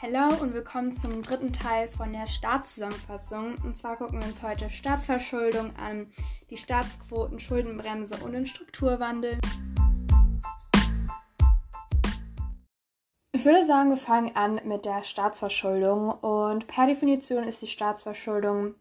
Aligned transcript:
Hallo 0.00 0.40
und 0.40 0.54
willkommen 0.54 0.92
zum 0.92 1.22
dritten 1.22 1.52
Teil 1.52 1.88
von 1.88 2.12
der 2.12 2.28
Staatszusammenfassung. 2.28 3.56
Und 3.64 3.76
zwar 3.76 3.96
gucken 3.96 4.20
wir 4.20 4.28
uns 4.28 4.44
heute 4.44 4.70
Staatsverschuldung 4.70 5.74
an, 5.74 6.12
die 6.50 6.56
Staatsquoten, 6.56 7.40
Schuldenbremse 7.40 8.16
und 8.18 8.30
den 8.30 8.46
Strukturwandel. 8.46 9.40
Ich 13.32 13.44
würde 13.44 13.66
sagen, 13.66 13.90
wir 13.90 13.96
fangen 13.96 14.36
an 14.36 14.60
mit 14.62 14.84
der 14.84 15.02
Staatsverschuldung. 15.02 16.12
Und 16.12 16.68
per 16.68 16.86
Definition 16.86 17.42
ist 17.42 17.60
die 17.60 17.66
Staatsverschuldung 17.66 18.76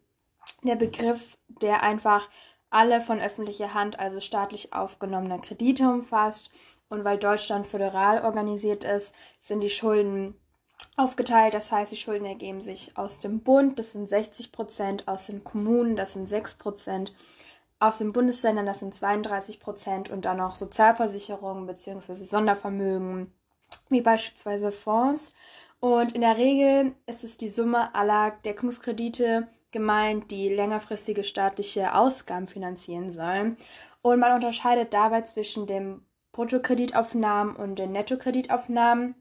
der 0.62 0.76
Begriff, 0.76 1.40
der 1.48 1.82
einfach 1.82 2.30
alle 2.70 3.02
von 3.02 3.20
öffentlicher 3.20 3.74
Hand, 3.74 3.98
also 3.98 4.20
staatlich 4.20 4.72
aufgenommene 4.72 5.42
Kredite 5.42 5.90
umfasst. 5.90 6.52
Und 6.90 7.04
weil 7.04 7.18
Deutschland 7.18 7.66
föderal 7.66 8.24
organisiert 8.24 8.84
ist, 8.84 9.16
sind 9.42 9.62
die 9.62 9.72
Schulden 9.72 10.36
aufgeteilt. 10.96 11.54
Das 11.54 11.72
heißt, 11.72 11.92
die 11.92 11.98
Schulden 11.98 12.26
ergeben 12.26 12.62
sich 12.62 12.98
aus 12.98 13.20
dem 13.20 13.42
Bund, 13.42 13.80
das 13.80 13.92
sind 13.94 14.10
60 14.10 14.52
Prozent, 14.52 15.08
aus 15.08 15.28
den 15.28 15.44
Kommunen, 15.44 15.96
das 15.96 16.14
sind 16.14 16.28
6 16.28 16.56
Prozent, 16.56 17.14
aus 17.80 18.00
den 18.00 18.12
Bundesländern, 18.14 18.66
das 18.66 18.80
sind 18.80 18.96
32 18.96 19.60
Prozent 19.60 20.10
und 20.10 20.26
dann 20.26 20.38
noch 20.38 20.56
Sozialversicherungen 20.56 21.68
bzw. 21.68 22.14
Sondervermögen, 22.14 23.32
wie 23.90 24.02
beispielsweise 24.02 24.72
Fonds. 24.72 25.34
Und 25.80 26.14
in 26.14 26.22
der 26.22 26.38
Regel 26.38 26.96
ist 27.06 27.24
es 27.24 27.38
die 27.38 27.50
Summe 27.50 27.94
aller 27.94 28.32
Deckungskredite 28.44 29.48
gemeint, 29.72 30.32
die 30.32 30.50
längerfristige 30.50 31.24
staatliche 31.24 31.94
Ausgaben 31.94 32.48
finanzieren 32.48 33.12
sollen. 33.12 33.58
Und 34.02 34.20
man 34.20 34.34
unterscheidet 34.34 34.94
dabei 34.94 35.22
zwischen 35.22 35.68
den 35.68 36.04
Bruttokreditaufnahmen 36.32 37.56
und 37.56 37.78
den 37.78 37.92
Nettokreditaufnahmen. 37.92 39.16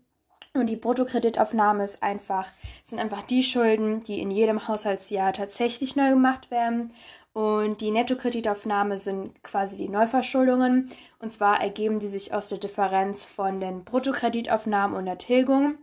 Und 0.57 0.69
die 0.69 0.77
Bruttokreditaufnahme 0.77 1.85
ist 1.85 2.03
einfach, 2.03 2.49
sind 2.85 2.99
einfach 2.99 3.23
die 3.23 3.43
Schulden, 3.43 4.03
die 4.05 4.21
in 4.21 4.31
jedem 4.31 4.69
Haushaltsjahr 4.69 5.33
tatsächlich 5.33 5.97
neu 5.97 6.11
gemacht 6.11 6.51
werden. 6.51 6.93
Und 7.33 7.83
die 7.83 7.91
Nettokreditaufnahme 7.91 8.97
sind 8.97 9.43
quasi 9.43 9.77
die 9.77 9.91
Neuverschuldungen. 9.91 10.91
Und 11.19 11.31
zwar 11.31 11.61
ergeben 11.61 11.99
die 11.99 12.09
sich 12.09 12.33
aus 12.33 12.49
der 12.49 12.59
Differenz 12.59 13.25
von 13.25 13.61
den 13.61 13.85
Bruttokreditaufnahmen 13.85 14.97
und 14.97 15.05
der 15.05 15.19
Tilgung. 15.19 15.77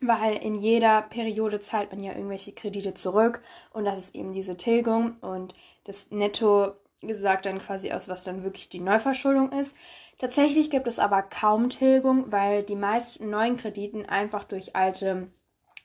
Weil 0.00 0.36
in 0.36 0.56
jeder 0.56 1.02
Periode 1.02 1.60
zahlt 1.60 1.92
man 1.92 2.02
ja 2.02 2.12
irgendwelche 2.12 2.52
Kredite 2.52 2.94
zurück. 2.94 3.40
Und 3.72 3.84
das 3.84 3.98
ist 3.98 4.14
eben 4.14 4.32
diese 4.32 4.56
Tilgung. 4.56 5.16
Und 5.20 5.52
das 5.84 6.10
Netto 6.10 6.72
sagt 7.02 7.46
dann 7.46 7.60
quasi 7.60 7.92
aus, 7.92 8.08
was 8.08 8.24
dann 8.24 8.42
wirklich 8.42 8.68
die 8.68 8.80
Neuverschuldung 8.80 9.52
ist. 9.52 9.76
Tatsächlich 10.20 10.68
gibt 10.68 10.86
es 10.86 10.98
aber 10.98 11.22
kaum 11.22 11.70
Tilgung, 11.70 12.30
weil 12.30 12.62
die 12.62 12.76
meisten 12.76 13.30
neuen 13.30 13.56
Krediten 13.56 14.04
einfach 14.04 14.44
durch 14.44 14.76
alte 14.76 15.32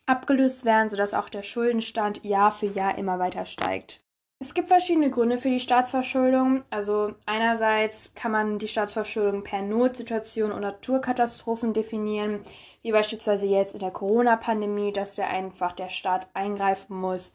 abgelöst 0.05 0.66
werden, 0.66 0.89
sodass 0.89 1.14
auch 1.14 1.30
der 1.30 1.41
Schuldenstand 1.41 2.25
Jahr 2.25 2.52
für 2.52 2.66
Jahr 2.66 2.97
immer 2.97 3.17
weiter 3.17 3.45
steigt. 3.45 4.02
Es 4.39 4.53
gibt 4.53 4.67
verschiedene 4.67 5.09
Gründe 5.09 5.38
für 5.38 5.50
die 5.50 5.61
Staatsverschuldung. 5.61 6.66
Also 6.69 7.13
einerseits 7.25 8.13
kann 8.13 8.33
man 8.33 8.59
die 8.59 8.67
Staatsverschuldung 8.67 9.45
per 9.45 9.61
Notsituation 9.61 10.52
und 10.52 10.61
Naturkatastrophen 10.61 11.72
definieren, 11.72 12.44
wie 12.81 12.91
beispielsweise 12.91 13.47
jetzt 13.47 13.73
in 13.73 13.80
der 13.80 13.91
Corona-Pandemie, 13.91 14.91
dass 14.91 15.16
der 15.16 15.30
einfach 15.30 15.72
der 15.72 15.89
Staat 15.89 16.28
eingreifen 16.33 16.97
muss, 16.97 17.31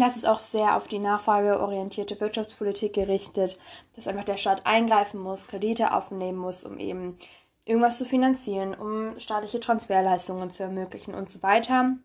das 0.00 0.16
ist 0.16 0.26
auch 0.26 0.40
sehr 0.40 0.76
auf 0.76 0.88
die 0.88 0.98
nachfrageorientierte 0.98 2.20
Wirtschaftspolitik 2.20 2.92
gerichtet, 2.92 3.58
dass 3.96 4.08
einfach 4.08 4.24
der 4.24 4.36
Staat 4.36 4.66
eingreifen 4.66 5.20
muss, 5.20 5.46
Kredite 5.46 5.92
aufnehmen 5.92 6.38
muss, 6.38 6.64
um 6.64 6.78
eben 6.78 7.18
irgendwas 7.64 7.98
zu 7.98 8.04
finanzieren, 8.04 8.74
um 8.74 9.18
staatliche 9.18 9.60
Transferleistungen 9.60 10.50
zu 10.50 10.62
ermöglichen 10.62 11.14
und 11.14 11.28
so 11.28 11.42
weiter. 11.42 11.96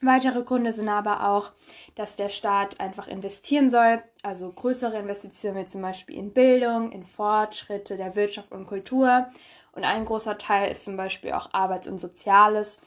Weitere 0.00 0.42
Gründe 0.42 0.72
sind 0.72 0.88
aber 0.88 1.28
auch, 1.28 1.50
dass 1.96 2.14
der 2.14 2.28
Staat 2.28 2.78
einfach 2.78 3.08
investieren 3.08 3.68
soll, 3.68 4.00
also 4.22 4.52
größere 4.52 4.96
Investitionen 4.96 5.56
wie 5.56 5.66
zum 5.66 5.82
Beispiel 5.82 6.16
in 6.16 6.32
Bildung, 6.32 6.92
in 6.92 7.04
Fortschritte 7.04 7.96
der 7.96 8.14
Wirtschaft 8.14 8.52
und 8.52 8.66
Kultur. 8.66 9.26
Und 9.72 9.84
ein 9.84 10.04
großer 10.04 10.38
Teil 10.38 10.70
ist 10.70 10.84
zum 10.84 10.96
Beispiel 10.96 11.32
auch 11.32 11.52
Arbeits- 11.52 11.88
und 11.88 11.98
Soziales. 11.98 12.80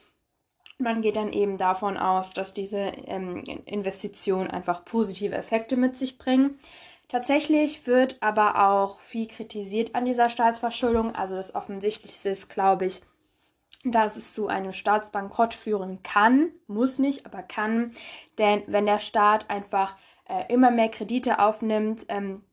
Man 0.82 1.02
geht 1.02 1.16
dann 1.16 1.32
eben 1.32 1.58
davon 1.58 1.98
aus, 1.98 2.34
dass 2.34 2.54
diese 2.54 2.78
ähm, 3.06 3.44
Investitionen 3.66 4.50
einfach 4.50 4.84
positive 4.84 5.36
Effekte 5.36 5.78
mit 5.78 5.98
sich 5.98 6.18
bringen. 6.18 6.60
Tatsächlich 7.08 7.88
wird 7.88 8.18
aber 8.22 8.70
auch 8.70 9.02
viel 9.02 9.28
kritisiert 9.28 9.96
an 9.96 10.06
dieser 10.06 10.30
Staatsverschuldung. 10.30 11.14
Also 11.14 11.36
das 11.36 11.54
Offensichtlichste 11.54 12.30
ist, 12.30 12.50
glaube 12.50 12.86
ich, 12.86 13.02
dass 13.84 14.16
es 14.16 14.34
zu 14.34 14.48
einem 14.48 14.72
Staatsbankrott 14.72 15.54
führen 15.54 16.04
kann, 16.04 16.52
muss 16.68 17.00
nicht, 17.00 17.26
aber 17.26 17.42
kann. 17.42 17.94
Denn 18.38 18.64
wenn 18.68 18.86
der 18.86 19.00
Staat 19.00 19.50
einfach 19.50 19.96
äh, 20.28 20.52
immer 20.54 20.72
mehr 20.72 20.90
Kredite 20.90 21.40
aufnimmt, 21.40 22.06
ähm, 22.10 22.44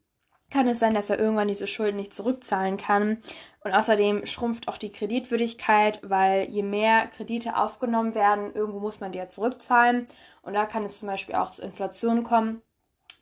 kann 0.50 0.66
es 0.68 0.78
sein, 0.78 0.94
dass 0.94 1.10
er 1.10 1.18
irgendwann 1.18 1.48
diese 1.48 1.66
Schulden 1.66 1.96
nicht 1.96 2.14
zurückzahlen 2.14 2.76
kann. 2.76 3.18
Und 3.60 3.72
außerdem 3.72 4.24
schrumpft 4.24 4.68
auch 4.68 4.78
die 4.78 4.92
Kreditwürdigkeit, 4.92 6.00
weil 6.02 6.48
je 6.48 6.62
mehr 6.62 7.06
Kredite 7.08 7.56
aufgenommen 7.56 8.14
werden, 8.14 8.54
irgendwo 8.54 8.80
muss 8.80 9.00
man 9.00 9.12
die 9.12 9.18
ja 9.18 9.28
zurückzahlen. 9.28 10.06
Und 10.42 10.54
da 10.54 10.64
kann 10.64 10.84
es 10.84 10.98
zum 10.98 11.08
Beispiel 11.08 11.34
auch 11.34 11.50
zu 11.50 11.62
Inflation 11.62 12.22
kommen, 12.24 12.62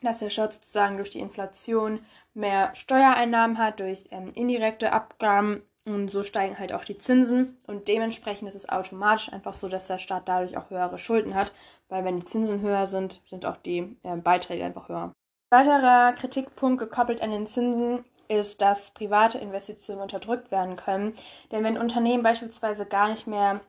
dass 0.02 0.18
der 0.18 0.30
Staat 0.30 0.54
sozusagen 0.54 0.98
durch 0.98 1.10
die 1.10 1.20
Inflation 1.20 2.00
mehr 2.34 2.74
Steuereinnahmen 2.74 3.58
hat, 3.58 3.80
durch 3.80 4.04
ähm, 4.10 4.32
indirekte 4.34 4.92
Abgaben. 4.92 5.62
Und 5.84 6.08
so 6.08 6.24
steigen 6.24 6.58
halt 6.58 6.72
auch 6.72 6.84
die 6.84 6.98
Zinsen. 6.98 7.58
Und 7.66 7.88
dementsprechend 7.88 8.48
ist 8.48 8.56
es 8.56 8.68
automatisch 8.68 9.32
einfach 9.32 9.54
so, 9.54 9.68
dass 9.68 9.86
der 9.86 9.98
Staat 9.98 10.28
dadurch 10.28 10.56
auch 10.56 10.70
höhere 10.70 10.98
Schulden 10.98 11.34
hat. 11.34 11.52
Weil 11.88 12.04
wenn 12.04 12.18
die 12.18 12.24
Zinsen 12.24 12.60
höher 12.60 12.86
sind, 12.86 13.20
sind 13.26 13.46
auch 13.46 13.56
die 13.56 13.96
äh, 14.02 14.16
Beiträge 14.16 14.64
einfach 14.64 14.88
höher. 14.88 15.12
Weiterer 15.50 16.12
Kritikpunkt 16.12 16.80
gekoppelt 16.80 17.22
an 17.22 17.30
den 17.30 17.46
Zinsen 17.46 18.04
ist, 18.28 18.60
dass 18.60 18.90
private 18.90 19.38
Investitionen 19.38 20.02
unterdrückt 20.02 20.50
werden 20.50 20.76
können. 20.76 21.14
Denn 21.52 21.62
wenn 21.62 21.78
Unternehmen 21.78 22.22
beispielsweise 22.22 22.86
gar 22.86 23.08
nicht 23.08 23.26
mehr 23.26 23.60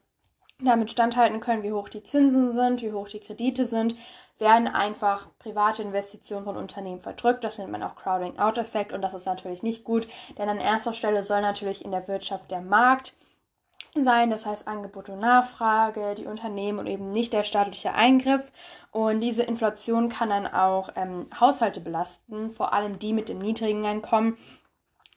damit 0.59 0.89
standhalten 0.89 1.39
können, 1.39 1.61
wie 1.61 1.71
hoch 1.71 1.89
die 1.89 2.03
Zinsen 2.03 2.53
sind, 2.53 2.81
wie 2.81 2.91
hoch 2.91 3.07
die 3.07 3.19
Kredite 3.19 3.65
sind, 3.67 3.95
werden 4.39 4.67
einfach 4.67 5.27
private 5.39 5.83
Investitionen 5.83 6.45
von 6.45 6.57
Unternehmen 6.57 7.01
verdrückt. 7.01 7.43
Das 7.43 7.57
nennt 7.57 7.71
man 7.71 7.83
auch 7.83 7.95
Crowding-out-Effekt 7.95 8.91
und 8.93 9.01
das 9.01 9.13
ist 9.13 9.25
natürlich 9.25 9.63
nicht 9.63 9.83
gut, 9.83 10.07
denn 10.37 10.49
an 10.49 10.59
erster 10.59 10.93
Stelle 10.93 11.23
soll 11.23 11.41
natürlich 11.41 11.85
in 11.85 11.91
der 11.91 12.07
Wirtschaft 12.07 12.49
der 12.51 12.61
Markt 12.61 13.15
sein, 14.03 14.29
das 14.29 14.45
heißt 14.45 14.67
Angebot 14.67 15.09
und 15.09 15.19
Nachfrage, 15.19 16.15
die 16.15 16.25
Unternehmen 16.25 16.79
und 16.79 16.87
eben 16.87 17.11
nicht 17.11 17.33
der 17.33 17.43
staatliche 17.43 17.93
Eingriff. 17.93 18.51
Und 18.91 19.21
diese 19.21 19.43
Inflation 19.43 20.09
kann 20.09 20.29
dann 20.29 20.47
auch 20.47 20.89
ähm, 20.95 21.27
Haushalte 21.39 21.81
belasten, 21.81 22.51
vor 22.51 22.73
allem 22.73 22.99
die 22.99 23.13
mit 23.13 23.29
dem 23.29 23.39
niedrigen 23.39 23.85
Einkommen. 23.85 24.37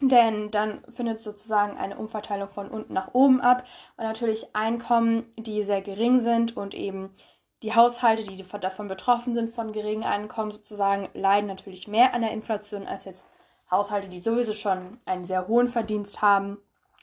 Denn 0.01 0.51
dann 0.51 0.83
findet 0.95 1.21
sozusagen 1.21 1.77
eine 1.77 1.97
Umverteilung 1.97 2.49
von 2.49 2.69
unten 2.69 2.95
nach 2.95 3.13
oben 3.13 3.41
ab. 3.41 3.65
Und 3.97 4.05
natürlich 4.05 4.55
Einkommen, 4.55 5.33
die 5.37 5.63
sehr 5.63 5.83
gering 5.83 6.23
sind 6.23 6.57
und 6.57 6.75
eben 6.75 7.15
die 7.63 7.75
Haushalte, 7.75 8.23
die 8.23 8.43
davon 8.61 8.89
betroffen 8.89 9.35
sind, 9.35 9.55
von 9.55 9.73
geringen 9.73 10.05
Einkommen 10.05 10.51
sozusagen, 10.51 11.09
leiden 11.13 11.47
natürlich 11.47 11.87
mehr 11.87 12.15
an 12.15 12.23
der 12.23 12.33
Inflation 12.33 12.87
als 12.87 13.05
jetzt 13.05 13.27
Haushalte, 13.71 14.09
die 14.09 14.23
sowieso 14.23 14.55
schon 14.55 14.99
einen 15.05 15.27
sehr 15.27 15.47
hohen 15.47 15.69
Verdienst 15.69 16.23
haben. 16.23 16.59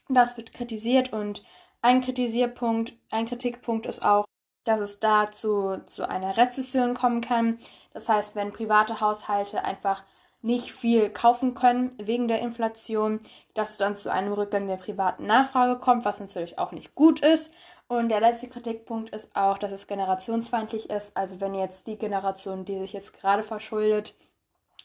Das 0.09 0.37
wird 0.37 0.53
kritisiert 0.53 1.13
und 1.13 1.43
ein 1.81 2.01
Kritisierpunkt, 2.01 2.93
ein 3.11 3.27
Kritikpunkt 3.27 3.85
ist 3.85 4.05
auch, 4.05 4.25
dass 4.65 4.79
es 4.81 4.99
dazu 4.99 5.77
zu 5.85 6.07
einer 6.07 6.37
Rezession 6.37 6.93
kommen 6.93 7.21
kann. 7.21 7.59
Das 7.93 8.09
heißt, 8.09 8.35
wenn 8.35 8.51
private 8.51 8.99
Haushalte 8.99 9.63
einfach 9.63 10.03
nicht 10.41 10.71
viel 10.71 11.09
kaufen 11.09 11.55
können 11.55 11.95
wegen 11.97 12.27
der 12.27 12.41
Inflation, 12.41 13.21
dass 13.53 13.71
es 13.71 13.77
dann 13.77 13.95
zu 13.95 14.11
einem 14.11 14.33
Rückgang 14.33 14.67
der 14.67 14.77
privaten 14.77 15.25
Nachfrage 15.25 15.79
kommt, 15.79 16.05
was 16.05 16.19
natürlich 16.19 16.59
auch 16.59 16.71
nicht 16.71 16.95
gut 16.95 17.21
ist. 17.21 17.51
Und 17.87 18.09
der 18.09 18.19
letzte 18.19 18.49
Kritikpunkt 18.49 19.13
ist 19.15 19.35
auch, 19.35 19.57
dass 19.57 19.71
es 19.71 19.87
generationsfeindlich 19.87 20.89
ist. 20.89 21.15
Also 21.15 21.39
wenn 21.39 21.55
jetzt 21.55 21.87
die 21.87 21.97
Generation, 21.97 22.65
die 22.65 22.79
sich 22.79 22.93
jetzt 22.93 23.13
gerade 23.13 23.43
verschuldet, 23.43 24.15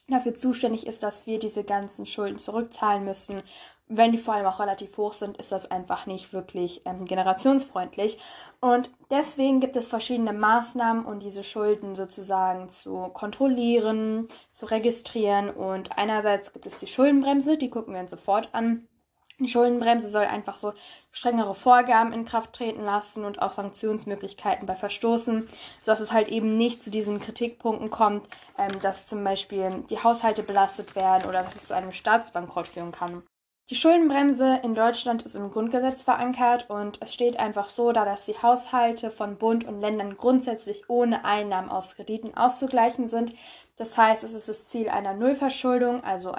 dafür 0.08 0.34
zuständig 0.34 0.86
ist, 0.86 1.02
dass 1.02 1.26
wir 1.26 1.38
diese 1.38 1.64
ganzen 1.64 2.06
Schulden 2.06 2.38
zurückzahlen 2.38 3.04
müssen 3.04 3.42
wenn 3.96 4.12
die 4.12 4.18
vor 4.18 4.34
allem 4.34 4.46
auch 4.46 4.60
relativ 4.60 4.96
hoch 4.96 5.12
sind, 5.12 5.36
ist 5.36 5.52
das 5.52 5.70
einfach 5.70 6.06
nicht 6.06 6.32
wirklich 6.32 6.82
ähm, 6.84 7.04
generationsfreundlich. 7.04 8.18
Und 8.60 8.90
deswegen 9.10 9.60
gibt 9.60 9.76
es 9.76 9.88
verschiedene 9.88 10.32
Maßnahmen, 10.32 11.04
um 11.04 11.20
diese 11.20 11.44
Schulden 11.44 11.96
sozusagen 11.96 12.68
zu 12.68 13.08
kontrollieren, 13.12 14.28
zu 14.52 14.66
registrieren. 14.66 15.50
Und 15.50 15.98
einerseits 15.98 16.52
gibt 16.52 16.66
es 16.66 16.78
die 16.78 16.86
Schuldenbremse, 16.86 17.58
die 17.58 17.70
gucken 17.70 17.94
wir 17.94 18.00
uns 18.00 18.10
sofort 18.10 18.50
an. 18.52 18.86
Die 19.38 19.48
Schuldenbremse 19.48 20.08
soll 20.08 20.24
einfach 20.24 20.54
so 20.54 20.72
strengere 21.10 21.54
Vorgaben 21.54 22.12
in 22.12 22.24
Kraft 22.24 22.52
treten 22.52 22.84
lassen 22.84 23.24
und 23.24 23.42
auch 23.42 23.52
Sanktionsmöglichkeiten 23.52 24.66
bei 24.66 24.76
Verstoßen, 24.76 25.48
sodass 25.80 26.00
es 26.00 26.12
halt 26.12 26.28
eben 26.28 26.56
nicht 26.56 26.82
zu 26.82 26.90
diesen 26.90 27.20
Kritikpunkten 27.20 27.90
kommt, 27.90 28.28
ähm, 28.56 28.80
dass 28.82 29.08
zum 29.08 29.24
Beispiel 29.24 29.84
die 29.90 29.98
Haushalte 29.98 30.42
belastet 30.42 30.94
werden 30.94 31.28
oder 31.28 31.42
dass 31.42 31.56
es 31.56 31.66
zu 31.66 31.74
einem 31.74 31.92
Staatsbankrott 31.92 32.68
führen 32.68 32.92
kann. 32.92 33.24
Die 33.72 33.78
Schuldenbremse 33.78 34.60
in 34.64 34.74
Deutschland 34.74 35.22
ist 35.22 35.34
im 35.34 35.50
Grundgesetz 35.50 36.02
verankert 36.02 36.68
und 36.68 36.98
es 37.00 37.14
steht 37.14 37.40
einfach 37.40 37.70
so 37.70 37.90
da, 37.92 38.04
dass 38.04 38.26
die 38.26 38.34
Haushalte 38.34 39.10
von 39.10 39.38
Bund 39.38 39.64
und 39.64 39.80
Ländern 39.80 40.18
grundsätzlich 40.18 40.90
ohne 40.90 41.24
Einnahmen 41.24 41.70
aus 41.70 41.96
Krediten 41.96 42.36
auszugleichen 42.36 43.08
sind. 43.08 43.32
Das 43.76 43.96
heißt, 43.96 44.24
es 44.24 44.34
ist 44.34 44.50
das 44.50 44.66
Ziel 44.66 44.90
einer 44.90 45.14
Nullverschuldung, 45.14 46.04
also 46.04 46.34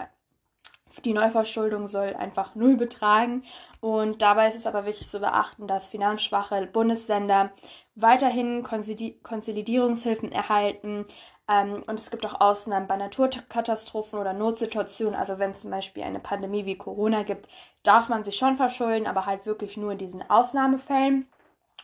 die 1.03 1.13
Neuverschuldung 1.13 1.88
soll 1.88 2.13
einfach 2.13 2.53
null 2.53 2.77
betragen. 2.77 3.44
Und 3.81 4.21
dabei 4.21 4.47
ist 4.47 4.56
es 4.56 4.68
aber 4.68 4.86
wichtig 4.86 5.09
zu 5.09 5.19
beachten, 5.19 5.65
dass 5.65 5.88
finanzschwache 5.88 6.68
Bundesländer 6.68 7.50
weiterhin 7.95 8.62
Konsolidierungshilfen 8.62 10.31
erhalten. 10.31 11.07
Ähm, 11.50 11.84
und 11.88 12.00
es 12.00 12.10
gibt 12.12 12.25
auch 12.25 12.40
Ausnahmen 12.42 12.88
bei 12.88 12.98
Naturkatastrophen 12.98 14.19
oder 14.19 14.34
Notsituationen. 14.34 15.16
Also 15.16 15.40
wenn 15.40 15.51
es 15.51 15.62
zum 15.62 15.72
Beispiel 15.72 16.04
eine 16.04 16.19
Pandemie 16.19 16.66
wie 16.66 16.78
Corona 16.78 17.24
gibt, 17.24 17.48
darf 17.84 18.10
man 18.10 18.24
sich 18.24 18.36
schon 18.38 18.57
verschulden, 18.57 19.07
aber 19.07 19.25
halt 19.25 19.45
wirklich 19.45 19.78
nur 19.78 19.92
in 19.92 19.98
diesen 19.98 20.30
Ausnahmefällen. 20.30 21.28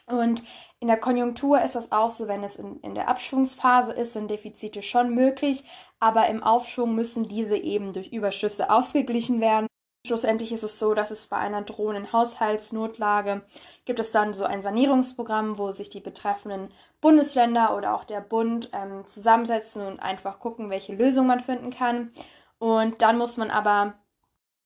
Und 0.10 0.44
in 0.80 0.88
der 0.88 0.98
Konjunktur 0.98 1.62
ist 1.62 1.76
das 1.76 1.92
auch 1.92 2.10
so, 2.10 2.28
wenn 2.28 2.44
es 2.44 2.56
in, 2.56 2.80
in 2.82 2.96
der 2.96 3.10
Abschwungsphase 3.10 3.92
ist, 3.94 4.14
sind 4.14 4.32
Defizite 4.32 4.82
schon 4.82 5.14
möglich, 5.14 5.64
aber 6.00 6.28
im 6.28 6.42
Aufschwung 6.42 6.96
müssen 6.96 7.28
diese 7.28 7.58
eben 7.58 7.94
durch 7.94 8.12
Überschüsse 8.12 8.70
ausgeglichen 8.72 9.40
werden. 9.42 9.69
Schlussendlich 10.06 10.54
ist 10.54 10.64
es 10.64 10.80
so, 10.80 10.94
dass 10.94 11.12
es 11.12 11.28
bei 11.28 11.38
einer 11.38 11.62
drohenden 11.62 12.14
Haushaltsnotlage 12.14 13.42
gibt 13.86 14.00
es 14.00 14.12
dann 14.12 14.34
so 14.34 14.46
ein 14.46 14.62
Sanierungsprogramm, 14.62 15.58
wo 15.58 15.72
sich 15.72 15.90
die 15.90 16.00
betreffenden 16.00 16.72
Bundesländer 17.02 17.76
oder 17.76 17.96
auch 17.96 18.06
der 18.06 18.22
Bund 18.22 18.70
ähm, 18.72 19.06
zusammensetzen 19.06 19.86
und 19.86 20.00
einfach 20.00 20.40
gucken, 20.40 20.70
welche 20.70 20.94
Lösung 20.94 21.28
man 21.28 21.40
finden 21.40 21.72
kann. 21.72 22.12
Und 22.60 23.02
dann 23.02 23.18
muss 23.18 23.36
man 23.36 23.52
aber 23.52 23.96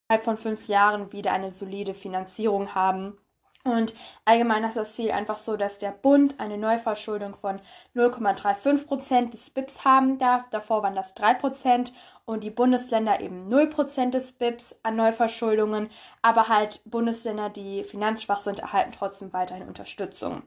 innerhalb 0.07 0.25
von 0.25 0.38
fünf 0.38 0.68
Jahren 0.68 1.12
wieder 1.13 1.31
eine 1.31 1.51
solide 1.51 1.94
Finanzierung 1.94 2.75
haben 2.75 3.18
und 3.63 3.94
allgemein 4.25 4.65
ist 4.65 4.75
das 4.75 4.94
Ziel 4.94 5.12
einfach 5.12 5.38
so, 5.38 5.56
dass 5.56 5.80
der 5.80 5.92
Bund 5.92 6.39
eine 6.39 6.57
Neuverschuldung 6.57 7.36
von 7.36 7.62
0,35 7.95 8.86
Prozent 8.86 9.33
des 9.33 9.50
BIPs 9.51 9.86
haben 9.86 10.19
darf. 10.19 10.44
Davor 10.50 10.83
waren 10.83 10.95
das 10.95 11.13
3 11.13 11.36
Prozent 11.36 11.94
und 12.25 12.44
die 12.44 12.50
Bundesländer 12.50 13.21
eben 13.21 13.48
0 13.48 13.68
Prozent 13.68 14.15
des 14.15 14.33
BIPs 14.33 14.75
an 14.83 14.98
Neuverschuldungen. 14.98 15.89
Aber 16.21 16.50
halt 16.50 16.81
Bundesländer, 16.83 17.50
die 17.50 17.86
finanzschwach 17.86 18.42
sind, 18.42 18.60
erhalten 18.60 18.92
trotzdem 18.92 19.31
weiterhin 19.31 19.68
Unterstützung. 19.68 20.44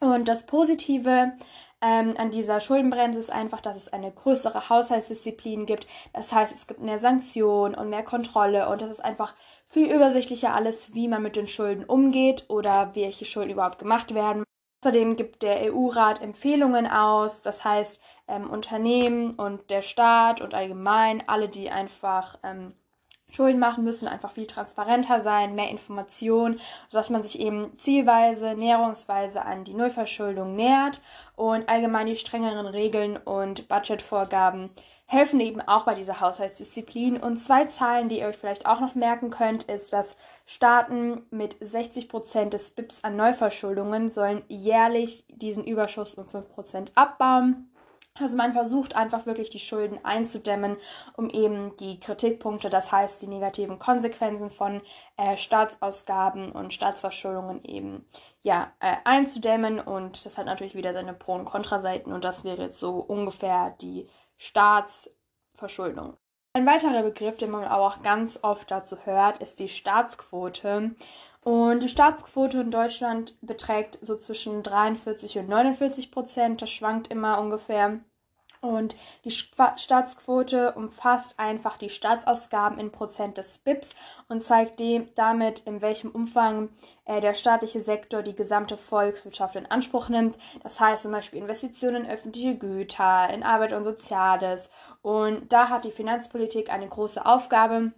Und 0.00 0.28
das 0.28 0.44
Positive 0.44 1.32
ähm, 1.80 2.14
an 2.18 2.30
dieser 2.30 2.60
Schuldenbremse 2.60 3.20
ist 3.20 3.32
einfach, 3.32 3.62
dass 3.62 3.76
es 3.76 3.90
eine 3.90 4.12
größere 4.12 4.68
Haushaltsdisziplin 4.68 5.64
gibt. 5.64 5.86
Das 6.12 6.30
heißt, 6.30 6.52
es 6.54 6.66
gibt 6.66 6.80
mehr 6.80 6.98
Sanktionen 6.98 7.74
und 7.74 7.88
mehr 7.88 8.02
Kontrolle 8.02 8.68
und 8.68 8.82
das 8.82 8.90
ist 8.90 9.04
einfach 9.04 9.34
viel 9.74 9.92
übersichtlicher 9.92 10.54
alles, 10.54 10.94
wie 10.94 11.08
man 11.08 11.20
mit 11.20 11.34
den 11.34 11.48
Schulden 11.48 11.84
umgeht 11.84 12.44
oder 12.48 12.92
welche 12.94 13.24
Schulden 13.24 13.50
überhaupt 13.50 13.80
gemacht 13.80 14.14
werden. 14.14 14.44
Außerdem 14.80 15.16
gibt 15.16 15.42
der 15.42 15.74
EU-Rat 15.74 16.22
Empfehlungen 16.22 16.86
aus, 16.86 17.42
das 17.42 17.64
heißt 17.64 18.00
ähm, 18.28 18.48
Unternehmen 18.48 19.32
und 19.32 19.70
der 19.70 19.82
Staat 19.82 20.40
und 20.40 20.54
allgemein 20.54 21.24
alle, 21.26 21.48
die 21.48 21.72
einfach 21.72 22.38
ähm, 22.44 22.74
Schulden 23.30 23.58
machen 23.58 23.82
müssen, 23.82 24.06
einfach 24.06 24.30
viel 24.30 24.46
transparenter 24.46 25.20
sein, 25.20 25.56
mehr 25.56 25.70
Information, 25.70 26.60
sodass 26.88 27.10
man 27.10 27.24
sich 27.24 27.40
eben 27.40 27.76
zielweise, 27.76 28.54
näherungsweise 28.54 29.42
an 29.42 29.64
die 29.64 29.74
Nullverschuldung 29.74 30.54
nähert 30.54 31.02
und 31.34 31.68
allgemein 31.68 32.06
die 32.06 32.14
strengeren 32.14 32.66
Regeln 32.66 33.16
und 33.16 33.66
Budgetvorgaben 33.66 34.70
helfen 35.06 35.40
eben 35.40 35.60
auch 35.60 35.84
bei 35.84 35.94
dieser 35.94 36.20
Haushaltsdisziplin. 36.20 37.18
Und 37.18 37.42
zwei 37.42 37.66
Zahlen, 37.66 38.08
die 38.08 38.20
ihr 38.20 38.26
euch 38.26 38.36
vielleicht 38.36 38.66
auch 38.66 38.80
noch 38.80 38.94
merken 38.94 39.30
könnt, 39.30 39.64
ist, 39.64 39.92
dass 39.92 40.16
Staaten 40.46 41.22
mit 41.30 41.56
60 41.60 42.08
Prozent 42.08 42.54
des 42.54 42.70
BIPs 42.70 43.04
an 43.04 43.16
Neuverschuldungen 43.16 44.08
sollen 44.08 44.42
jährlich 44.48 45.24
diesen 45.28 45.64
Überschuss 45.64 46.14
um 46.14 46.26
5 46.26 46.48
Prozent 46.48 46.92
abbauen. 46.94 47.70
Also 48.20 48.36
man 48.36 48.52
versucht 48.52 48.94
einfach 48.94 49.26
wirklich 49.26 49.50
die 49.50 49.58
Schulden 49.58 49.98
einzudämmen, 50.04 50.76
um 51.16 51.28
eben 51.30 51.76
die 51.78 51.98
Kritikpunkte, 51.98 52.70
das 52.70 52.92
heißt 52.92 53.20
die 53.20 53.26
negativen 53.26 53.80
Konsequenzen 53.80 54.50
von 54.50 54.82
äh, 55.16 55.36
Staatsausgaben 55.36 56.52
und 56.52 56.72
Staatsverschuldungen 56.72 57.64
eben 57.64 58.06
ja 58.44 58.72
äh, 58.78 58.94
einzudämmen. 59.04 59.80
Und 59.80 60.24
das 60.24 60.38
hat 60.38 60.46
natürlich 60.46 60.76
wieder 60.76 60.92
seine 60.92 61.12
Pro- 61.12 61.34
und 61.34 61.44
Kontraseiten 61.44 62.12
und 62.12 62.24
das 62.24 62.44
wäre 62.44 62.62
jetzt 62.62 62.78
so 62.78 62.98
ungefähr 62.98 63.74
die 63.80 64.08
Staatsverschuldung. 64.36 66.16
Ein 66.52 66.66
weiterer 66.66 67.02
Begriff, 67.02 67.36
den 67.36 67.50
man 67.50 67.66
auch 67.66 68.00
ganz 68.04 68.38
oft 68.44 68.70
dazu 68.70 68.96
hört, 69.04 69.42
ist 69.42 69.58
die 69.58 69.68
Staatsquote. 69.68 70.94
Und 71.44 71.80
die 71.80 71.90
Staatsquote 71.90 72.62
in 72.62 72.70
Deutschland 72.70 73.34
beträgt 73.42 73.98
so 74.00 74.16
zwischen 74.16 74.62
43 74.62 75.38
und 75.38 75.48
49 75.48 76.10
Prozent. 76.10 76.62
Das 76.62 76.70
schwankt 76.70 77.08
immer 77.08 77.38
ungefähr. 77.38 78.00
Und 78.62 78.96
die 79.26 79.30
Staatsquote 79.30 80.72
umfasst 80.72 81.38
einfach 81.38 81.76
die 81.76 81.90
Staatsausgaben 81.90 82.78
in 82.78 82.92
Prozent 82.92 83.36
des 83.36 83.58
BIPs 83.58 83.90
und 84.28 84.42
zeigt 84.42 84.80
dem, 84.80 85.10
damit, 85.16 85.58
in 85.66 85.82
welchem 85.82 86.10
Umfang 86.10 86.70
äh, 87.04 87.20
der 87.20 87.34
staatliche 87.34 87.82
Sektor 87.82 88.22
die 88.22 88.34
gesamte 88.34 88.78
Volkswirtschaft 88.78 89.56
in 89.56 89.70
Anspruch 89.70 90.08
nimmt. 90.08 90.38
Das 90.62 90.80
heißt 90.80 91.02
zum 91.02 91.12
Beispiel 91.12 91.40
Investitionen 91.40 92.06
in 92.06 92.10
öffentliche 92.10 92.56
Güter, 92.56 93.28
in 93.28 93.42
Arbeit 93.42 93.74
und 93.74 93.84
Soziales. 93.84 94.70
Und 95.02 95.52
da 95.52 95.68
hat 95.68 95.84
die 95.84 95.90
Finanzpolitik 95.90 96.72
eine 96.72 96.88
große 96.88 97.26
Aufgabe. 97.26 97.92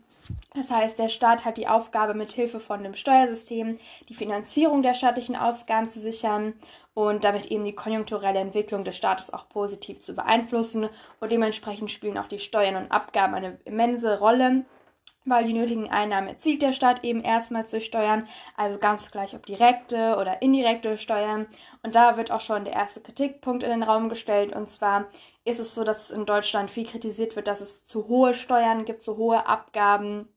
Das 0.54 0.70
heißt, 0.70 0.98
der 0.98 1.08
Staat 1.08 1.44
hat 1.44 1.56
die 1.56 1.68
Aufgabe, 1.68 2.14
mit 2.14 2.32
Hilfe 2.32 2.60
von 2.60 2.82
dem 2.82 2.94
Steuersystem 2.94 3.78
die 4.08 4.14
Finanzierung 4.14 4.82
der 4.82 4.94
staatlichen 4.94 5.36
Ausgaben 5.36 5.88
zu 5.88 6.00
sichern 6.00 6.54
und 6.94 7.24
damit 7.24 7.50
eben 7.50 7.64
die 7.64 7.74
konjunkturelle 7.74 8.38
Entwicklung 8.38 8.82
des 8.82 8.96
Staates 8.96 9.32
auch 9.32 9.48
positiv 9.48 10.00
zu 10.00 10.14
beeinflussen. 10.14 10.88
Und 11.20 11.30
dementsprechend 11.30 11.90
spielen 11.90 12.16
auch 12.16 12.28
die 12.28 12.38
Steuern 12.38 12.76
und 12.76 12.90
Abgaben 12.90 13.34
eine 13.34 13.58
immense 13.64 14.18
Rolle, 14.18 14.64
weil 15.26 15.44
die 15.44 15.52
nötigen 15.52 15.90
Einnahmen 15.90 16.28
erzielt 16.28 16.62
der 16.62 16.72
Staat 16.72 17.04
eben 17.04 17.22
erstmals 17.22 17.70
durch 17.70 17.84
Steuern, 17.84 18.26
also 18.56 18.78
ganz 18.78 19.10
gleich 19.10 19.34
ob 19.34 19.44
direkte 19.44 20.16
oder 20.16 20.40
indirekte 20.40 20.96
Steuern. 20.96 21.46
Und 21.82 21.94
da 21.94 22.16
wird 22.16 22.30
auch 22.30 22.40
schon 22.40 22.64
der 22.64 22.74
erste 22.74 23.00
Kritikpunkt 23.00 23.62
in 23.62 23.70
den 23.70 23.82
Raum 23.82 24.08
gestellt, 24.08 24.54
und 24.54 24.68
zwar 24.68 25.06
ist 25.46 25.60
es 25.60 25.74
so, 25.74 25.84
dass 25.84 26.10
in 26.10 26.26
Deutschland 26.26 26.70
viel 26.70 26.86
kritisiert 26.86 27.36
wird, 27.36 27.46
dass 27.46 27.60
es 27.60 27.86
zu 27.86 28.08
hohe 28.08 28.34
Steuern 28.34 28.84
gibt, 28.84 29.02
zu 29.02 29.16
hohe 29.16 29.46
Abgaben, 29.46 30.28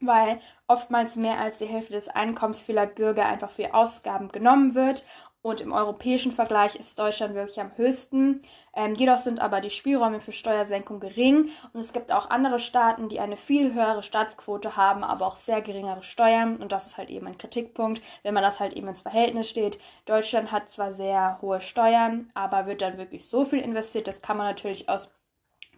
weil 0.00 0.40
oftmals 0.68 1.16
mehr 1.16 1.38
als 1.38 1.58
die 1.58 1.66
Hälfte 1.66 1.94
des 1.94 2.08
Einkommens 2.08 2.62
vieler 2.62 2.86
Bürger 2.86 3.26
einfach 3.26 3.50
für 3.50 3.74
Ausgaben 3.74 4.28
genommen 4.28 4.74
wird. 4.74 5.04
Und 5.42 5.62
im 5.62 5.72
europäischen 5.72 6.32
Vergleich 6.32 6.76
ist 6.76 6.98
Deutschland 6.98 7.34
wirklich 7.34 7.60
am 7.60 7.74
höchsten. 7.76 8.42
Ähm, 8.74 8.94
jedoch 8.94 9.16
sind 9.16 9.40
aber 9.40 9.62
die 9.62 9.70
Spielräume 9.70 10.20
für 10.20 10.32
Steuersenkung 10.32 11.00
gering. 11.00 11.48
Und 11.72 11.80
es 11.80 11.94
gibt 11.94 12.12
auch 12.12 12.28
andere 12.28 12.58
Staaten, 12.58 13.08
die 13.08 13.20
eine 13.20 13.38
viel 13.38 13.72
höhere 13.72 14.02
Staatsquote 14.02 14.76
haben, 14.76 15.02
aber 15.02 15.26
auch 15.26 15.38
sehr 15.38 15.62
geringere 15.62 16.02
Steuern. 16.02 16.58
Und 16.58 16.72
das 16.72 16.86
ist 16.86 16.98
halt 16.98 17.08
eben 17.08 17.26
ein 17.26 17.38
Kritikpunkt, 17.38 18.02
wenn 18.22 18.34
man 18.34 18.42
das 18.42 18.60
halt 18.60 18.74
eben 18.74 18.88
ins 18.88 19.00
Verhältnis 19.00 19.48
steht. 19.48 19.80
Deutschland 20.04 20.52
hat 20.52 20.68
zwar 20.68 20.92
sehr 20.92 21.38
hohe 21.40 21.62
Steuern, 21.62 22.30
aber 22.34 22.66
wird 22.66 22.82
dann 22.82 22.98
wirklich 22.98 23.26
so 23.26 23.46
viel 23.46 23.60
investiert. 23.60 24.08
Das 24.08 24.20
kann 24.20 24.36
man 24.36 24.46
natürlich 24.46 24.90
aus 24.90 25.10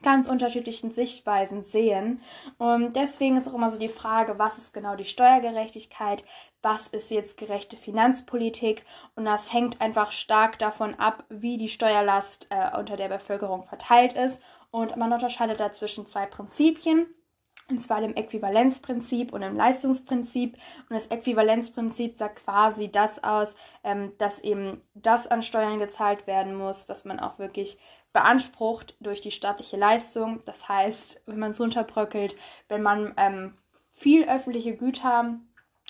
ganz 0.03 0.29
unterschiedlichen 0.29 0.91
Sichtweisen 0.91 1.65
sehen. 1.65 2.21
Und 2.59 2.97
deswegen 2.97 3.37
ist 3.37 3.49
auch 3.49 3.55
immer 3.55 3.71
so 3.71 3.79
die 3.79 3.89
Frage, 3.89 4.39
was 4.39 4.59
ist 4.59 4.75
genau 4.75 4.97
die 4.97 5.05
Steuergerechtigkeit, 5.05 6.25
was 6.63 6.87
ist 6.89 7.11
jetzt 7.11 7.37
gerechte 7.37 7.77
Finanzpolitik 7.77 8.85
und 9.17 9.25
das 9.25 9.53
hängt 9.53 9.81
einfach 9.81 10.13
stark 10.13 10.59
davon 10.59 10.95
ab, 10.95 11.25
wie 11.29 11.57
die 11.57 11.69
Steuerlast 11.69 12.47
äh, 12.51 12.77
unter 12.79 12.97
der 12.97 13.09
Bevölkerung 13.09 13.65
verteilt 13.65 14.15
ist. 14.15 14.41
Und 14.71 14.97
man 14.97 15.13
unterscheidet 15.13 15.61
dazwischen 15.61 16.07
zwei 16.07 16.25
Prinzipien. 16.25 17.07
Und 17.69 17.81
zwar 17.81 18.01
dem 18.01 18.17
Äquivalenzprinzip 18.17 19.33
und 19.33 19.43
dem 19.43 19.57
Leistungsprinzip. 19.57 20.55
Und 20.89 20.91
das 20.97 21.07
Äquivalenzprinzip 21.07 22.19
sagt 22.19 22.45
quasi 22.45 22.91
das 22.91 23.23
aus, 23.23 23.55
ähm, 23.85 24.13
dass 24.19 24.41
eben 24.41 24.83
das 24.95 25.27
an 25.27 25.43
Steuern 25.43 25.79
gezahlt 25.79 26.27
werden 26.27 26.55
muss, 26.55 26.89
was 26.89 27.05
man 27.05 27.21
auch 27.21 27.39
wirklich 27.39 27.79
beansprucht 28.13 28.97
durch 29.01 29.21
die 29.21 29.31
staatliche 29.31 29.77
Leistung. 29.77 30.43
Das 30.45 30.69
heißt, 30.69 31.23
wenn 31.27 31.39
man 31.39 31.51
es 31.51 31.61
runterbröckelt, 31.61 32.37
wenn 32.69 32.83
man 32.83 33.15
ähm, 33.17 33.57
viel 33.93 34.25
öffentliche 34.29 34.77
Güter 34.77 35.39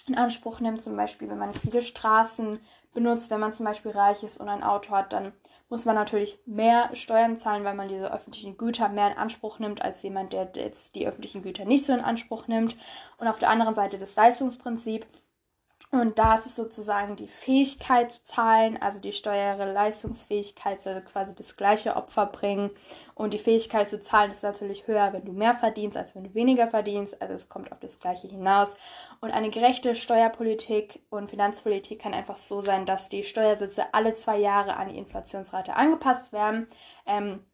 in 0.09 0.17
Anspruch 0.17 0.61
nimmt, 0.61 0.83
zum 0.83 0.97
Beispiel 0.97 1.29
wenn 1.29 1.39
man 1.39 1.55
viele 1.55 1.83
Straßen 1.83 2.61
benutzt, 2.95 3.31
wenn 3.31 3.41
man 3.41 3.53
zum 3.53 3.67
Beispiel 3.67 3.93
reich 3.93 4.23
ist 4.23 4.39
und 4.39 4.49
ein 4.49 4.63
Auto 4.63 4.91
hat, 4.91 5.13
dann 5.13 5.33
muss 5.69 5.87
man 5.87 5.95
natürlich 5.95 6.39
mehr 6.45 6.91
Steuern 6.95 7.39
zahlen, 7.39 7.65
weil 7.65 7.75
man 7.75 7.89
diese 7.89 8.13
öffentlichen 8.13 8.59
Güter 8.59 8.91
mehr 8.91 9.11
in 9.11 9.17
Anspruch 9.17 9.59
nimmt, 9.59 9.81
als 9.81 10.03
jemand, 10.03 10.35
der 10.35 10.51
jetzt 10.55 10.95
die 10.95 11.07
öffentlichen 11.07 11.43
Güter 11.43 11.65
nicht 11.65 11.87
so 11.87 11.95
in 11.95 12.01
Anspruch 12.01 12.47
nimmt. 12.47 12.77
Und 13.17 13.27
auf 13.27 13.39
der 13.39 13.49
anderen 13.49 13.75
Seite 13.75 13.97
das 13.97 14.15
Leistungsprinzip. 14.15 15.07
Und 15.95 16.19
da 16.19 16.37
ist 16.37 16.47
es 16.47 16.57
sozusagen 16.57 17.17
die 17.17 17.29
Fähigkeit 17.29 18.13
zu 18.13 18.25
zahlen, 18.25 18.81
also 18.81 18.99
die 18.99 19.13
steuere 19.13 19.71
Leistungsfähigkeit 19.71 20.81
soll 20.81 21.03
quasi 21.03 21.35
das 21.35 21.55
gleiche 21.55 21.97
Opfer 21.97 22.25
bringen. 22.25 22.71
Und 23.15 23.35
die 23.35 23.39
Fähigkeit 23.39 23.87
zu 23.87 24.01
zahlen 24.01 24.31
ist 24.31 24.43
natürlich 24.43 24.87
höher, 24.87 25.13
wenn 25.13 25.27
du 25.27 25.33
mehr 25.33 25.53
verdienst, 25.53 25.99
als 25.99 26.15
wenn 26.15 26.25
du 26.25 26.35
weniger 26.35 26.67
verdienst. 26.69 27.21
Also 27.21 27.35
es 27.35 27.51
kommt 27.51 27.73
auf 27.73 27.79
das 27.81 28.01
gleiche 28.01 28.27
hinaus. 28.27 28.75
Und 29.21 29.33
eine 29.33 29.51
gerechte 29.51 29.95
Steuerpolitik 29.95 31.03
und 31.11 31.29
Finanzpolitik 31.29 32.01
kann 32.01 32.15
einfach 32.15 32.37
so 32.37 32.63
sein, 32.63 32.87
dass 32.87 33.11
die 33.11 33.23
Steuersätze 33.23 33.93
alle 33.93 34.15
zwei 34.15 34.39
Jahre 34.39 34.77
an 34.77 34.89
die 34.89 34.97
Inflationsrate 34.97 35.77
angepasst 35.77 36.33
werden. 36.33 36.69
Ähm, 37.05 37.45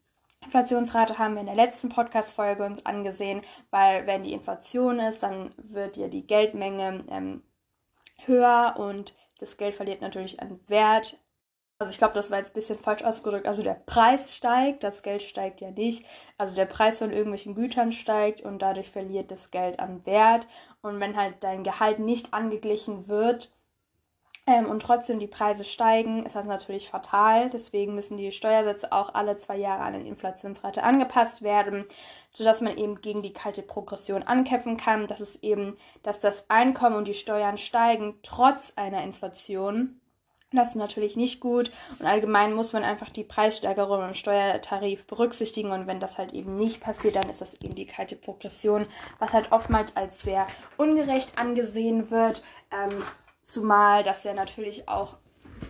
Inflationsrate 0.45 1.19
haben 1.19 1.33
wir 1.33 1.41
in 1.41 1.47
der 1.47 1.55
letzten 1.55 1.89
Podcast-Folge 1.89 2.63
uns 2.63 2.85
angesehen, 2.85 3.41
weil 3.69 4.07
wenn 4.07 4.23
die 4.23 4.31
Inflation 4.31 4.99
ist, 4.99 5.23
dann 5.23 5.53
wird 5.57 5.97
ja 5.97 6.07
die 6.07 6.25
Geldmenge 6.25 7.03
ähm, 7.09 7.43
höher 8.27 8.75
und 8.77 9.15
das 9.39 9.57
Geld 9.57 9.75
verliert 9.75 10.01
natürlich 10.01 10.39
an 10.41 10.59
Wert. 10.67 11.17
Also 11.79 11.91
ich 11.91 11.97
glaube, 11.97 12.13
das 12.13 12.29
war 12.29 12.39
jetzt 12.39 12.51
ein 12.51 12.55
bisschen 12.55 12.77
falsch 12.77 13.03
ausgedrückt. 13.03 13.47
Also 13.47 13.63
der 13.63 13.75
Preis 13.85 14.35
steigt, 14.35 14.83
das 14.83 15.01
Geld 15.01 15.21
steigt 15.21 15.61
ja 15.61 15.71
nicht. 15.71 16.05
Also 16.37 16.55
der 16.55 16.65
Preis 16.65 16.99
von 16.99 17.11
irgendwelchen 17.11 17.55
Gütern 17.55 17.93
steigt 17.93 18.41
und 18.41 18.61
dadurch 18.61 18.89
verliert 18.89 19.31
das 19.31 19.49
Geld 19.49 19.79
an 19.79 20.05
Wert. 20.05 20.47
Und 20.81 20.99
wenn 20.99 21.15
halt 21.15 21.35
dein 21.41 21.63
Gehalt 21.63 21.99
nicht 21.99 22.33
angeglichen 22.33 23.07
wird, 23.07 23.49
ähm, 24.47 24.65
und 24.65 24.81
trotzdem 24.81 25.19
die 25.19 25.27
Preise 25.27 25.63
steigen, 25.63 26.25
ist 26.25 26.35
das 26.35 26.45
natürlich 26.45 26.89
fatal. 26.89 27.49
Deswegen 27.49 27.95
müssen 27.95 28.17
die 28.17 28.31
Steuersätze 28.31 28.91
auch 28.91 29.13
alle 29.13 29.37
zwei 29.37 29.57
Jahre 29.57 29.83
an 29.83 30.03
die 30.03 30.09
Inflationsrate 30.09 30.83
angepasst 30.83 31.43
werden, 31.43 31.85
sodass 32.33 32.61
man 32.61 32.77
eben 32.77 33.01
gegen 33.01 33.21
die 33.21 33.33
kalte 33.33 33.61
Progression 33.61 34.23
ankämpfen 34.23 34.77
kann. 34.77 35.07
Das 35.07 35.21
ist 35.21 35.43
eben, 35.43 35.77
dass 36.03 36.19
das 36.19 36.49
Einkommen 36.49 36.95
und 36.95 37.07
die 37.07 37.13
Steuern 37.13 37.57
steigen 37.57 38.15
trotz 38.23 38.73
einer 38.75 39.03
Inflation. 39.03 39.99
Das 40.51 40.69
ist 40.69 40.75
natürlich 40.75 41.15
nicht 41.15 41.39
gut 41.39 41.71
und 41.99 42.07
allgemein 42.07 42.55
muss 42.55 42.73
man 42.73 42.83
einfach 42.83 43.09
die 43.09 43.23
Preissteigerung 43.23 44.03
im 44.03 44.15
Steuertarif 44.15 45.05
berücksichtigen 45.05 45.71
und 45.71 45.85
wenn 45.85 45.99
das 45.99 46.17
halt 46.17 46.33
eben 46.33 46.55
nicht 46.55 46.81
passiert, 46.81 47.17
dann 47.17 47.29
ist 47.29 47.41
das 47.41 47.53
eben 47.61 47.75
die 47.75 47.85
kalte 47.85 48.15
Progression, 48.15 48.87
was 49.19 49.33
halt 49.33 49.51
oftmals 49.51 49.95
als 49.95 50.23
sehr 50.23 50.47
ungerecht 50.75 51.37
angesehen 51.37 52.09
wird. 52.09 52.43
Ähm, 52.71 53.03
Zumal 53.49 54.03
das 54.03 54.23
ja 54.25 54.35
natürlich 54.35 54.87
auch 54.87 55.15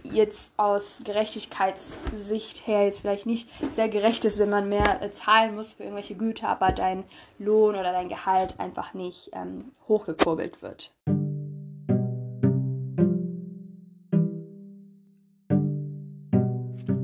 jetzt 0.03 0.51
aus 0.57 1.01
Gerechtigkeitssicht 1.05 2.67
her 2.67 2.83
jetzt 2.83 2.99
vielleicht 2.99 3.25
nicht 3.25 3.49
sehr 3.73 3.87
gerecht 3.87 4.25
ist, 4.25 4.37
wenn 4.37 4.49
man 4.49 4.67
mehr 4.67 5.01
äh, 5.01 5.11
zahlen 5.11 5.55
muss 5.55 5.71
für 5.71 5.83
irgendwelche 5.83 6.15
Güter, 6.15 6.49
aber 6.49 6.73
dein 6.73 7.05
Lohn 7.37 7.75
oder 7.75 7.93
dein 7.93 8.09
Gehalt 8.09 8.59
einfach 8.59 8.93
nicht 8.93 9.31
ähm, 9.31 9.71
hochgekurbelt 9.87 10.61
wird. 10.61 10.93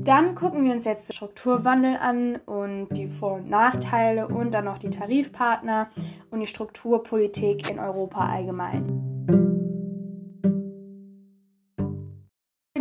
Dann 0.04 0.34
gucken 0.34 0.64
wir 0.66 0.72
uns 0.72 0.84
jetzt 0.84 1.08
den 1.08 1.14
Strukturwandel 1.14 1.96
an 1.96 2.36
und 2.44 2.88
die 2.90 3.08
Vor- 3.08 3.36
und 3.36 3.48
Nachteile 3.48 4.28
und 4.28 4.52
dann 4.52 4.66
noch 4.66 4.76
die 4.76 4.90
Tarifpartner 4.90 5.88
und 6.30 6.40
die 6.40 6.46
Strukturpolitik 6.46 7.70
in 7.70 7.78
Europa 7.78 8.28
allgemein. 8.28 8.95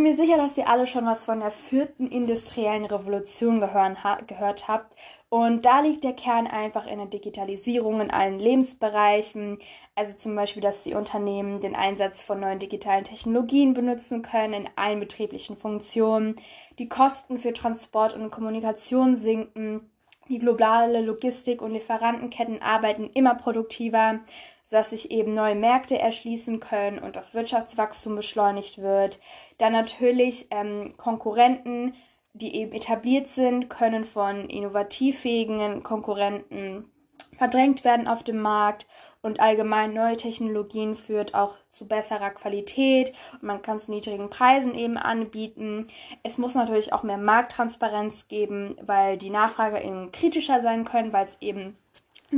Mir 0.06 0.16
sicher, 0.16 0.38
dass 0.38 0.56
ihr 0.56 0.70
alle 0.70 0.86
schon 0.86 1.08
was 1.08 1.26
von 1.26 1.40
der 1.40 1.50
vierten 1.50 2.08
industriellen 2.08 2.86
Revolution 2.86 3.60
gehören, 3.60 4.04
ha 4.04 4.20
gehört 4.28 4.68
habt. 4.68 4.96
Und 5.30 5.66
da 5.66 5.80
liegt 5.80 6.04
der 6.04 6.14
Kern 6.14 6.46
einfach 6.46 6.86
in 6.86 7.00
der 7.00 7.08
Digitalisierung 7.08 8.00
in 8.00 8.12
allen 8.12 8.38
Lebensbereichen. 8.38 9.58
Also 9.96 10.14
zum 10.14 10.36
Beispiel, 10.36 10.62
dass 10.62 10.84
die 10.84 10.94
Unternehmen 10.94 11.60
den 11.60 11.76
Einsatz 11.76 12.22
von 12.22 12.40
neuen 12.40 12.60
digitalen 12.60 13.04
Technologien 13.04 13.74
benutzen 13.74 14.22
können 14.22 14.54
in 14.54 14.70
allen 14.76 15.00
betrieblichen 15.00 15.58
Funktionen. 15.58 16.36
Die 16.78 16.88
Kosten 16.88 17.40
für 17.40 17.54
Transport 17.54 18.14
und 18.14 18.30
Kommunikation 18.30 19.18
sinken. 19.18 19.90
Die 20.30 20.40
globale 20.40 21.02
Logistik 21.02 21.64
und 21.64 21.72
Lieferantenketten 21.72 22.62
arbeiten 22.62 23.10
immer 23.14 23.34
produktiver 23.34 24.20
sodass 24.66 24.90
sich 24.90 25.12
eben 25.12 25.34
neue 25.34 25.56
Märkte 25.56 25.98
erschließen 25.98 26.60
können 26.60 27.00
und 27.00 27.16
das 27.16 27.34
Wirtschaftswachstum 27.34 28.16
beschleunigt 28.16 28.80
wird. 28.80 29.20
Dann 29.60 29.72
natürlich 29.72 30.48
ähm, 30.50 30.96
Konkurrenten, 30.98 31.94
die 32.34 32.56
eben 32.56 32.74
etabliert 32.74 33.28
sind, 33.28 33.70
können 33.70 34.04
von 34.04 34.50
innovativfähigen 34.50 35.84
Konkurrenten 35.84 36.92
verdrängt 37.38 37.84
werden 37.86 38.08
auf 38.08 38.24
dem 38.24 38.42
Markt 38.42 38.88
und 39.22 39.40
allgemein 39.40 39.94
neue 39.94 40.18
Technologien 40.18 40.96
führt 40.96 41.34
auch 41.36 41.56
zu 41.70 41.88
besserer 41.88 42.32
Qualität 42.32 43.14
und 43.34 43.44
man 43.44 43.62
kann 43.62 43.80
zu 43.80 43.92
niedrigen 43.92 44.30
Preisen 44.30 44.76
eben 44.76 44.98
anbieten. 44.98 45.88
Es 46.24 46.38
muss 46.38 46.56
natürlich 46.56 46.92
auch 46.94 47.04
mehr 47.04 47.18
Markttransparenz 47.18 48.28
geben, 48.28 48.78
weil 48.82 49.18
die 49.18 49.32
Nachfrage 49.32 49.82
eben 49.82 50.12
kritischer 50.12 50.62
sein 50.62 50.86
können, 50.86 51.14
weil 51.14 51.26
es 51.26 51.38
eben 51.40 51.78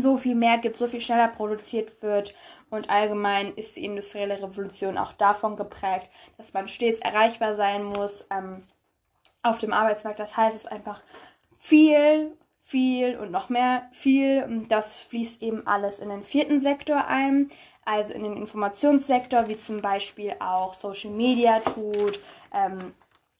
so 0.02 0.18
viel 0.18 0.36
mehr 0.36 0.58
gibt, 0.58 0.78
so 0.78 0.88
viel 0.88 1.02
schneller 1.02 1.28
produziert 1.28 2.02
wird. 2.02 2.34
Und 2.70 2.90
allgemein 2.90 3.54
ist 3.56 3.76
die 3.76 3.86
industrielle 3.86 4.42
Revolution 4.42 4.98
auch 4.98 5.14
davon 5.14 5.56
geprägt, 5.56 6.10
dass 6.38 6.54
man 6.54 6.68
stets 6.68 7.00
erreichbar 7.00 7.56
sein 7.56 7.84
muss 7.84 8.26
ähm, 8.30 8.64
auf 9.44 9.60
dem 9.60 9.74
Arbeitsmarkt. 9.74 10.20
Das 10.20 10.36
heißt, 10.36 10.56
es 10.56 10.66
ist 10.66 10.72
einfach 10.72 11.02
viel, 11.58 12.36
viel 12.64 13.18
und 13.18 13.32
noch 13.32 13.50
mehr 13.50 13.90
viel. 13.94 14.44
Und 14.44 14.70
das 14.70 14.96
fließt 14.96 15.42
eben 15.42 15.66
alles 15.66 16.00
in 16.00 16.10
den 16.10 16.24
vierten 16.24 16.60
Sektor 16.60 17.08
ein, 17.08 17.50
also 17.86 18.14
in 18.14 18.24
den 18.24 18.36
Informationssektor, 18.36 19.48
wie 19.48 19.58
zum 19.58 19.82
Beispiel 19.82 20.36
auch 20.40 20.74
Social 20.74 21.12
Media 21.12 21.60
tut. 21.60 22.20
Ähm, 22.54 22.94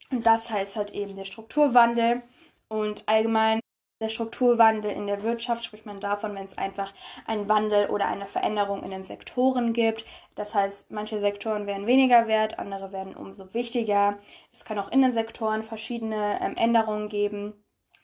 und 0.10 0.26
das 0.26 0.50
heißt 0.50 0.78
halt 0.78 0.92
eben 0.92 1.16
der 1.16 1.26
Strukturwandel. 1.26 2.22
Und 2.70 3.04
allgemein 3.08 3.60
der 4.00 4.10
Strukturwandel 4.10 4.92
in 4.92 5.08
der 5.08 5.24
Wirtschaft 5.24 5.64
spricht 5.64 5.86
man 5.86 6.00
davon, 6.00 6.36
wenn 6.36 6.46
es 6.46 6.58
einfach 6.58 6.94
einen 7.26 7.50
Wandel 7.50 7.90
oder 7.90 8.08
eine 8.08 8.28
Veränderung 8.28 8.84
in 8.84 8.92
den 8.92 9.04
Sektoren 9.04 9.74
gibt. 9.74 10.06
Das 10.36 10.54
heißt, 10.54 10.92
manche 10.92 11.20
Sektoren 11.20 11.66
werden 11.66 11.88
weniger 11.88 12.28
wert, 12.28 12.60
andere 12.60 12.92
werden 12.92 13.16
umso 13.16 13.54
wichtiger. 13.54 14.18
Es 14.54 14.66
kann 14.66 14.78
auch 14.78 14.92
in 14.92 15.02
den 15.02 15.12
Sektoren 15.12 15.64
verschiedene 15.64 16.40
ähm, 16.42 16.56
Änderungen 16.58 17.10
geben. 17.10 17.54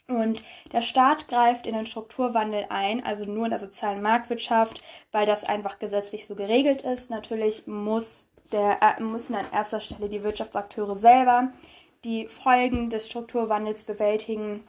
Und 0.08 0.44
der 0.72 0.82
Staat 0.82 1.28
greift 1.28 1.66
in 1.66 1.76
den 1.76 1.86
Strukturwandel 1.86 2.66
ein, 2.70 3.06
also 3.06 3.26
nur 3.26 3.46
in 3.46 3.52
der 3.52 3.60
sozialen 3.60 4.02
Marktwirtschaft, 4.02 4.84
weil 5.12 5.26
das 5.26 5.46
einfach 5.46 5.80
gesetzlich 5.80 6.28
so 6.28 6.36
geregelt 6.36 6.82
ist. 6.82 7.10
Natürlich 7.10 7.68
muss 7.68 8.26
der, 8.52 8.80
äh, 8.82 9.02
müssen 9.02 9.36
an 9.36 9.46
erster 9.52 9.80
Stelle 9.80 10.10
die 10.10 10.24
Wirtschaftsakteure 10.24 10.96
selber 10.96 11.52
die 12.04 12.28
Folgen 12.28 12.90
des 12.90 13.08
Strukturwandels 13.08 13.86
bewältigen 13.86 14.68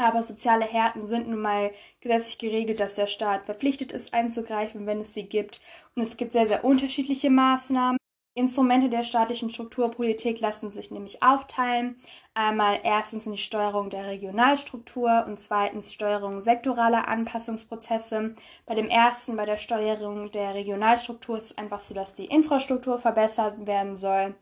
aber 0.00 0.22
soziale 0.22 0.64
Härten 0.64 1.06
sind 1.06 1.28
nun 1.28 1.40
mal 1.40 1.70
gesetzlich 2.00 2.38
geregelt, 2.38 2.80
dass 2.80 2.94
der 2.94 3.06
Staat 3.06 3.44
verpflichtet 3.44 3.92
ist 3.92 4.14
einzugreifen, 4.14 4.86
wenn 4.86 5.00
es 5.00 5.14
sie 5.14 5.24
gibt. 5.24 5.60
Und 5.94 6.02
es 6.02 6.16
gibt 6.16 6.32
sehr, 6.32 6.46
sehr 6.46 6.64
unterschiedliche 6.64 7.30
Maßnahmen. 7.30 7.98
Instrumente 8.34 8.88
der 8.88 9.02
staatlichen 9.02 9.50
Strukturpolitik 9.50 10.40
lassen 10.40 10.70
sich 10.70 10.90
nämlich 10.90 11.22
aufteilen. 11.22 11.96
Einmal 12.32 12.80
erstens 12.84 13.26
in 13.26 13.32
die 13.32 13.38
Steuerung 13.38 13.90
der 13.90 14.06
Regionalstruktur 14.06 15.24
und 15.26 15.40
zweitens 15.40 15.92
Steuerung 15.92 16.40
sektoraler 16.40 17.08
Anpassungsprozesse. 17.08 18.36
Bei 18.66 18.74
dem 18.74 18.88
ersten, 18.88 19.36
bei 19.36 19.46
der 19.46 19.56
Steuerung 19.56 20.30
der 20.30 20.54
Regionalstruktur, 20.54 21.36
ist 21.36 21.46
es 21.46 21.58
einfach 21.58 21.80
so, 21.80 21.92
dass 21.92 22.14
die 22.14 22.26
Infrastruktur 22.26 22.98
verbessert 22.98 23.66
werden 23.66 23.98
soll 23.98 24.34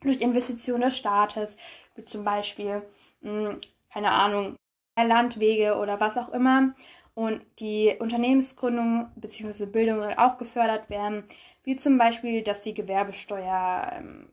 durch 0.00 0.20
Investitionen 0.20 0.82
des 0.82 0.96
Staates, 0.96 1.56
wie 1.96 2.04
zum 2.04 2.24
Beispiel, 2.24 2.82
mh, 3.20 3.50
hm, 3.50 3.60
keine 3.92 4.10
Ahnung, 4.10 4.56
Landwege 5.06 5.76
oder 5.76 6.00
was 6.00 6.18
auch 6.18 6.30
immer. 6.30 6.74
Und 7.14 7.44
die 7.58 7.96
Unternehmensgründung 7.98 9.10
bzw. 9.16 9.66
Bildung 9.66 9.98
soll 9.98 10.14
auch 10.16 10.38
gefördert 10.38 10.88
werden, 10.88 11.24
wie 11.64 11.76
zum 11.76 11.98
Beispiel, 11.98 12.42
dass 12.42 12.62
die 12.62 12.74
Gewerbesteuer 12.74 13.92
ähm, 13.96 14.28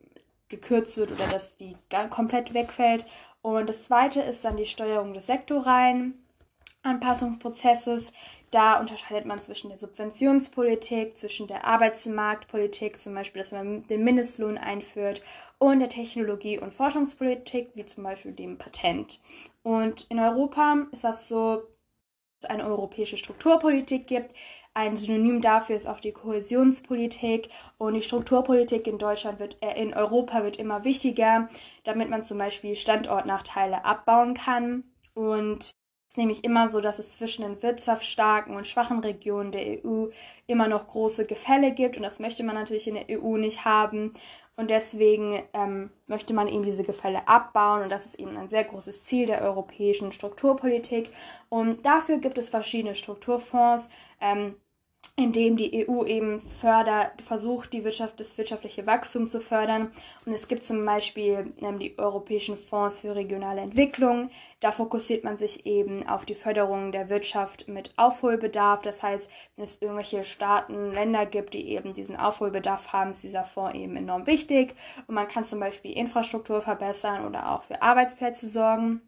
gekürzt 0.48 0.96
wird 0.96 1.10
oder 1.10 1.26
dass 1.26 1.56
die 1.56 1.76
komplett 2.10 2.54
wegfällt. 2.54 3.06
Und 3.42 3.68
das 3.68 3.82
zweite 3.82 4.22
ist 4.22 4.44
dann 4.44 4.56
die 4.56 4.66
Steuerung 4.66 5.14
des 5.14 5.26
sektoralen 5.26 6.25
Anpassungsprozesses. 6.86 8.12
Da 8.50 8.78
unterscheidet 8.78 9.26
man 9.26 9.40
zwischen 9.40 9.68
der 9.68 9.78
Subventionspolitik, 9.78 11.18
zwischen 11.18 11.48
der 11.48 11.64
Arbeitsmarktpolitik, 11.64 13.00
zum 13.00 13.14
Beispiel, 13.14 13.42
dass 13.42 13.52
man 13.52 13.86
den 13.88 14.04
Mindestlohn 14.04 14.56
einführt, 14.56 15.22
und 15.58 15.80
der 15.80 15.88
Technologie- 15.88 16.58
und 16.58 16.72
Forschungspolitik, 16.72 17.70
wie 17.74 17.84
zum 17.84 18.04
Beispiel 18.04 18.32
dem 18.32 18.56
Patent. 18.56 19.20
Und 19.62 20.06
in 20.10 20.20
Europa 20.20 20.86
ist 20.92 21.04
das 21.04 21.28
so, 21.28 21.56
dass 21.56 22.44
es 22.44 22.50
eine 22.50 22.64
europäische 22.64 23.16
Strukturpolitik 23.16 24.06
gibt. 24.06 24.32
Ein 24.74 24.96
Synonym 24.96 25.40
dafür 25.40 25.74
ist 25.74 25.88
auch 25.88 26.00
die 26.00 26.12
Kohäsionspolitik 26.12 27.48
und 27.78 27.94
die 27.94 28.02
Strukturpolitik 28.02 28.86
in 28.86 28.98
Deutschland 28.98 29.40
wird, 29.40 29.56
äh, 29.62 29.82
in 29.82 29.94
Europa 29.94 30.44
wird 30.44 30.56
immer 30.56 30.84
wichtiger, 30.84 31.48
damit 31.84 32.10
man 32.10 32.24
zum 32.24 32.36
Beispiel 32.36 32.76
Standortnachteile 32.76 33.86
abbauen 33.86 34.34
kann. 34.34 34.84
Und 35.14 35.70
ist 36.08 36.18
nämlich 36.18 36.44
immer 36.44 36.68
so, 36.68 36.80
dass 36.80 36.98
es 36.98 37.12
zwischen 37.12 37.42
den 37.42 37.62
wirtschaftsstarken 37.62 38.56
und 38.56 38.66
schwachen 38.66 39.00
Regionen 39.00 39.52
der 39.52 39.84
EU 39.84 40.06
immer 40.46 40.68
noch 40.68 40.86
große 40.88 41.26
Gefälle 41.26 41.72
gibt 41.72 41.96
und 41.96 42.02
das 42.02 42.20
möchte 42.20 42.44
man 42.44 42.54
natürlich 42.54 42.86
in 42.88 42.94
der 42.94 43.20
EU 43.20 43.36
nicht 43.36 43.64
haben. 43.64 44.14
Und 44.58 44.70
deswegen 44.70 45.42
ähm, 45.52 45.90
möchte 46.06 46.32
man 46.32 46.48
eben 46.48 46.64
diese 46.64 46.82
Gefälle 46.82 47.28
abbauen. 47.28 47.82
Und 47.82 47.90
das 47.90 48.06
ist 48.06 48.18
eben 48.18 48.36
ein 48.38 48.48
sehr 48.48 48.64
großes 48.64 49.04
Ziel 49.04 49.26
der 49.26 49.42
europäischen 49.42 50.12
Strukturpolitik. 50.12 51.10
Und 51.50 51.84
dafür 51.84 52.18
gibt 52.18 52.38
es 52.38 52.48
verschiedene 52.48 52.94
Strukturfonds. 52.94 53.90
Ähm, 54.18 54.54
in 55.14 55.32
dem 55.32 55.56
die 55.56 55.88
EU 55.88 56.04
eben 56.04 56.40
fördert, 56.40 57.22
versucht, 57.22 57.72
die 57.72 57.84
Wirtschaft, 57.84 58.20
das 58.20 58.36
wirtschaftliche 58.36 58.86
Wachstum 58.86 59.28
zu 59.28 59.40
fördern. 59.40 59.90
Und 60.26 60.34
es 60.34 60.46
gibt 60.48 60.62
zum 60.62 60.84
Beispiel 60.84 61.54
ähm, 61.62 61.78
die 61.78 61.98
Europäischen 61.98 62.58
Fonds 62.58 63.00
für 63.00 63.14
regionale 63.14 63.62
Entwicklung. 63.62 64.30
Da 64.60 64.72
fokussiert 64.72 65.24
man 65.24 65.38
sich 65.38 65.64
eben 65.64 66.06
auf 66.06 66.26
die 66.26 66.34
Förderung 66.34 66.92
der 66.92 67.08
Wirtschaft 67.08 67.66
mit 67.66 67.92
Aufholbedarf. 67.96 68.82
Das 68.82 69.02
heißt, 69.02 69.30
wenn 69.56 69.64
es 69.64 69.80
irgendwelche 69.80 70.22
Staaten, 70.24 70.92
Länder 70.92 71.24
gibt, 71.24 71.54
die 71.54 71.68
eben 71.68 71.94
diesen 71.94 72.16
Aufholbedarf 72.16 72.92
haben, 72.92 73.12
ist 73.12 73.22
dieser 73.22 73.44
Fonds 73.44 73.74
eben 73.74 73.96
enorm 73.96 74.26
wichtig. 74.26 74.74
Und 75.06 75.14
man 75.14 75.28
kann 75.28 75.44
zum 75.44 75.60
Beispiel 75.60 75.92
Infrastruktur 75.92 76.60
verbessern 76.60 77.26
oder 77.26 77.52
auch 77.52 77.62
für 77.62 77.80
Arbeitsplätze 77.80 78.48
sorgen. 78.48 79.00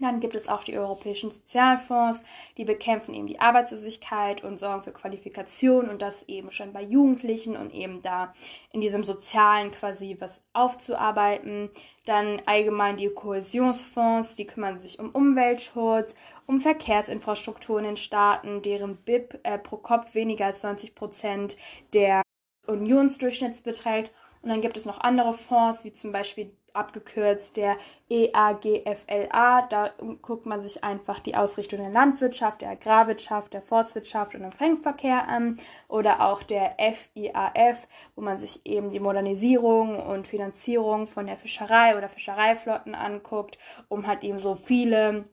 Dann 0.00 0.18
gibt 0.18 0.34
es 0.34 0.48
auch 0.48 0.64
die 0.64 0.76
europäischen 0.76 1.30
Sozialfonds, 1.30 2.24
die 2.56 2.64
bekämpfen 2.64 3.14
eben 3.14 3.28
die 3.28 3.38
Arbeitslosigkeit 3.38 4.42
und 4.42 4.58
sorgen 4.58 4.82
für 4.82 4.90
Qualifikation 4.90 5.88
und 5.88 6.02
das 6.02 6.24
eben 6.24 6.50
schon 6.50 6.72
bei 6.72 6.82
Jugendlichen 6.82 7.56
und 7.56 7.72
eben 7.72 8.02
da 8.02 8.34
in 8.72 8.80
diesem 8.80 9.04
Sozialen 9.04 9.70
quasi 9.70 10.16
was 10.18 10.42
aufzuarbeiten. 10.52 11.70
Dann 12.06 12.42
allgemein 12.46 12.96
die 12.96 13.08
Kohäsionsfonds, 13.08 14.34
die 14.34 14.46
kümmern 14.46 14.80
sich 14.80 14.98
um 14.98 15.10
Umweltschutz, 15.10 16.16
um 16.46 16.60
Verkehrsinfrastruktur 16.60 17.78
in 17.78 17.84
den 17.84 17.96
Staaten, 17.96 18.62
deren 18.62 18.96
BIP 18.96 19.38
äh, 19.44 19.58
pro 19.58 19.76
Kopf 19.76 20.14
weniger 20.14 20.46
als 20.46 20.64
90 20.64 20.96
Prozent 20.96 21.56
der 21.92 22.22
Unionsdurchschnitts 22.66 23.62
beträgt. 23.62 24.12
Und 24.42 24.48
dann 24.48 24.60
gibt 24.60 24.76
es 24.76 24.86
noch 24.86 25.00
andere 25.00 25.34
Fonds, 25.34 25.84
wie 25.84 25.92
zum 25.92 26.10
Beispiel 26.10 26.50
abgekürzt 26.74 27.56
der 27.56 27.76
EAGFLA. 28.10 29.62
Da 29.62 29.90
guckt 30.22 30.46
man 30.46 30.62
sich 30.62 30.84
einfach 30.84 31.20
die 31.20 31.34
Ausrichtung 31.34 31.82
der 31.82 31.90
Landwirtschaft, 31.90 32.60
der 32.60 32.70
Agrarwirtschaft, 32.70 33.52
der 33.52 33.62
Forstwirtschaft 33.62 34.34
und 34.34 34.42
dem 34.42 34.52
Fremdverkehr 34.52 35.28
an. 35.28 35.58
Oder 35.88 36.20
auch 36.20 36.42
der 36.42 36.76
FIAF, 36.78 37.86
wo 38.14 38.22
man 38.22 38.38
sich 38.38 38.64
eben 38.66 38.90
die 38.90 39.00
Modernisierung 39.00 39.98
und 40.04 40.26
Finanzierung 40.26 41.06
von 41.06 41.26
der 41.26 41.36
Fischerei 41.36 41.96
oder 41.96 42.08
Fischereiflotten 42.08 42.94
anguckt, 42.94 43.58
um 43.88 44.06
halt 44.06 44.24
eben 44.24 44.38
so 44.38 44.54
viele 44.54 45.24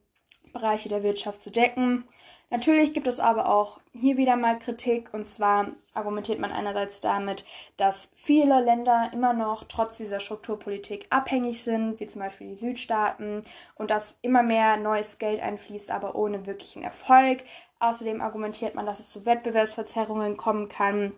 Bereiche 0.54 0.90
der 0.90 1.04
Wirtschaft 1.04 1.42
zu 1.42 1.50
decken. 1.50 2.06
Natürlich 2.52 2.94
gibt 2.94 3.08
es 3.08 3.22
aber 3.22 3.48
auch 3.48 3.80
hier 3.94 4.18
wieder 4.18 4.36
mal 4.36 4.60
Kritik 4.60 5.14
und 5.14 5.26
zwar 5.26 5.68
argumentiert 5.94 6.38
man 6.38 6.52
einerseits 6.52 7.00
damit, 7.00 7.46
dass 7.78 8.12
viele 8.14 8.62
Länder 8.62 9.10
immer 9.14 9.32
noch 9.32 9.64
trotz 9.64 9.96
dieser 9.96 10.20
Strukturpolitik 10.20 11.08
abhängig 11.10 11.64
sind, 11.64 12.02
wie 12.02 12.08
zum 12.08 12.22
Beispiel 12.22 12.50
die 12.50 12.58
Südstaaten 12.58 13.44
und 13.76 13.90
dass 13.90 14.20
immer 14.22 14.44
mehr 14.44 14.76
neues 14.76 15.18
Geld 15.18 15.42
einfließt, 15.42 15.92
aber 15.92 16.14
ohne 16.14 16.46
wirklichen 16.46 16.84
Erfolg. 16.84 17.46
Außerdem 17.80 18.20
argumentiert 18.20 18.76
man, 18.76 18.86
dass 18.86 19.00
es 19.00 19.10
zu 19.10 19.26
Wettbewerbsverzerrungen 19.26 20.36
kommen 20.36 20.68
kann. 20.68 21.14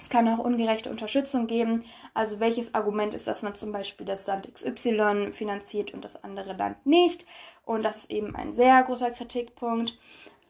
Es 0.00 0.08
kann 0.08 0.26
auch 0.28 0.38
ungerechte 0.38 0.88
Unterstützung 0.88 1.46
geben. 1.46 1.84
Also 2.14 2.40
welches 2.40 2.74
Argument 2.74 3.14
ist, 3.14 3.26
dass 3.26 3.42
man 3.42 3.54
zum 3.54 3.70
Beispiel 3.70 4.06
das 4.06 4.26
Land 4.26 4.50
XY 4.54 5.32
finanziert 5.32 5.92
und 5.92 6.06
das 6.06 6.24
andere 6.24 6.54
Land 6.54 6.86
nicht? 6.86 7.26
Und 7.66 7.82
das 7.82 7.98
ist 7.98 8.10
eben 8.10 8.34
ein 8.34 8.54
sehr 8.54 8.82
großer 8.82 9.10
Kritikpunkt. 9.10 9.98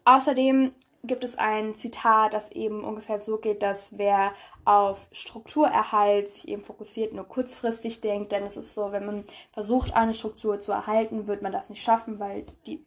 Außerdem 0.05 0.73
gibt 1.03 1.25
es 1.25 1.39
ein 1.39 1.75
Zitat, 1.75 2.35
das 2.35 2.51
eben 2.53 2.85
ungefähr 2.85 3.21
so 3.21 3.39
geht, 3.39 3.63
dass 3.63 3.97
wer 3.97 4.33
auf 4.65 5.09
Strukturerhalt 5.13 6.29
sich 6.29 6.49
eben 6.49 6.63
fokussiert, 6.63 7.15
nur 7.15 7.25
kurzfristig 7.25 8.01
denkt, 8.01 8.33
denn 8.33 8.45
es 8.45 8.57
ist 8.57 8.75
so, 8.75 8.93
wenn 8.93 9.07
man 9.07 9.25
versucht, 9.53 9.95
eine 9.95 10.15
Struktur 10.15 10.61
zu 10.61 10.73
erhalten, 10.73 11.27
wird 11.27 11.43
man 11.43 11.53
das 11.53 11.71
nicht 11.71 11.83
schaffen, 11.83 12.19
weil 12.19 12.45
die 12.67 12.85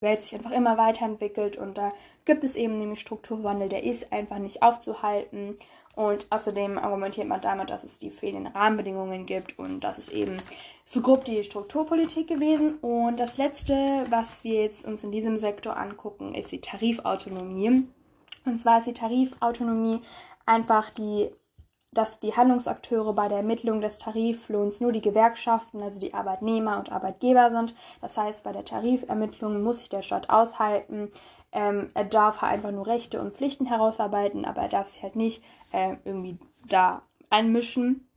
Welt 0.00 0.22
sich 0.22 0.34
einfach 0.34 0.52
immer 0.52 0.78
weiterentwickelt. 0.78 1.56
Und 1.56 1.76
da 1.76 1.92
gibt 2.24 2.44
es 2.44 2.54
eben 2.54 2.78
nämlich 2.78 3.00
Strukturwandel, 3.00 3.68
der 3.68 3.82
ist 3.82 4.12
einfach 4.12 4.38
nicht 4.38 4.62
aufzuhalten 4.62 5.58
und 5.98 6.28
außerdem 6.30 6.78
argumentiert 6.78 7.26
man 7.26 7.40
damit, 7.40 7.70
dass 7.70 7.82
es 7.82 7.98
die 7.98 8.12
fehlenden 8.12 8.52
Rahmenbedingungen 8.52 9.26
gibt 9.26 9.58
und 9.58 9.80
das 9.80 9.98
ist 9.98 10.10
eben 10.10 10.38
so 10.84 11.00
grob 11.00 11.24
die 11.24 11.42
Strukturpolitik 11.42 12.28
gewesen. 12.28 12.76
Und 12.76 13.18
das 13.18 13.36
letzte, 13.36 13.74
was 14.08 14.44
wir 14.44 14.62
jetzt 14.62 14.84
uns 14.84 15.02
in 15.02 15.10
diesem 15.10 15.38
Sektor 15.38 15.76
angucken, 15.76 16.36
ist 16.36 16.52
die 16.52 16.60
Tarifautonomie. 16.60 17.88
Und 18.44 18.58
zwar 18.60 18.78
ist 18.78 18.86
die 18.86 18.92
Tarifautonomie 18.92 20.00
einfach 20.46 20.88
die 20.90 21.30
dass 21.92 22.20
die 22.20 22.36
Handlungsakteure 22.36 23.14
bei 23.14 23.28
der 23.28 23.38
Ermittlung 23.38 23.80
des 23.80 23.98
Tariflohns 23.98 24.80
nur 24.80 24.92
die 24.92 25.00
Gewerkschaften, 25.00 25.82
also 25.82 25.98
die 25.98 26.12
Arbeitnehmer 26.12 26.78
und 26.78 26.92
Arbeitgeber 26.92 27.50
sind. 27.50 27.74
Das 28.00 28.16
heißt, 28.16 28.44
bei 28.44 28.52
der 28.52 28.64
Tarifermittlung 28.64 29.62
muss 29.62 29.78
sich 29.78 29.88
der 29.88 30.02
Staat 30.02 30.28
aushalten. 30.28 31.10
Ähm, 31.52 31.90
er 31.94 32.04
darf 32.04 32.42
halt 32.42 32.52
einfach 32.52 32.70
nur 32.70 32.86
Rechte 32.86 33.20
und 33.20 33.32
Pflichten 33.32 33.66
herausarbeiten, 33.66 34.44
aber 34.44 34.62
er 34.62 34.68
darf 34.68 34.88
sich 34.88 35.02
halt 35.02 35.16
nicht 35.16 35.42
äh, 35.72 35.96
irgendwie 36.04 36.38
da 36.68 37.02
einmischen. 37.30 38.08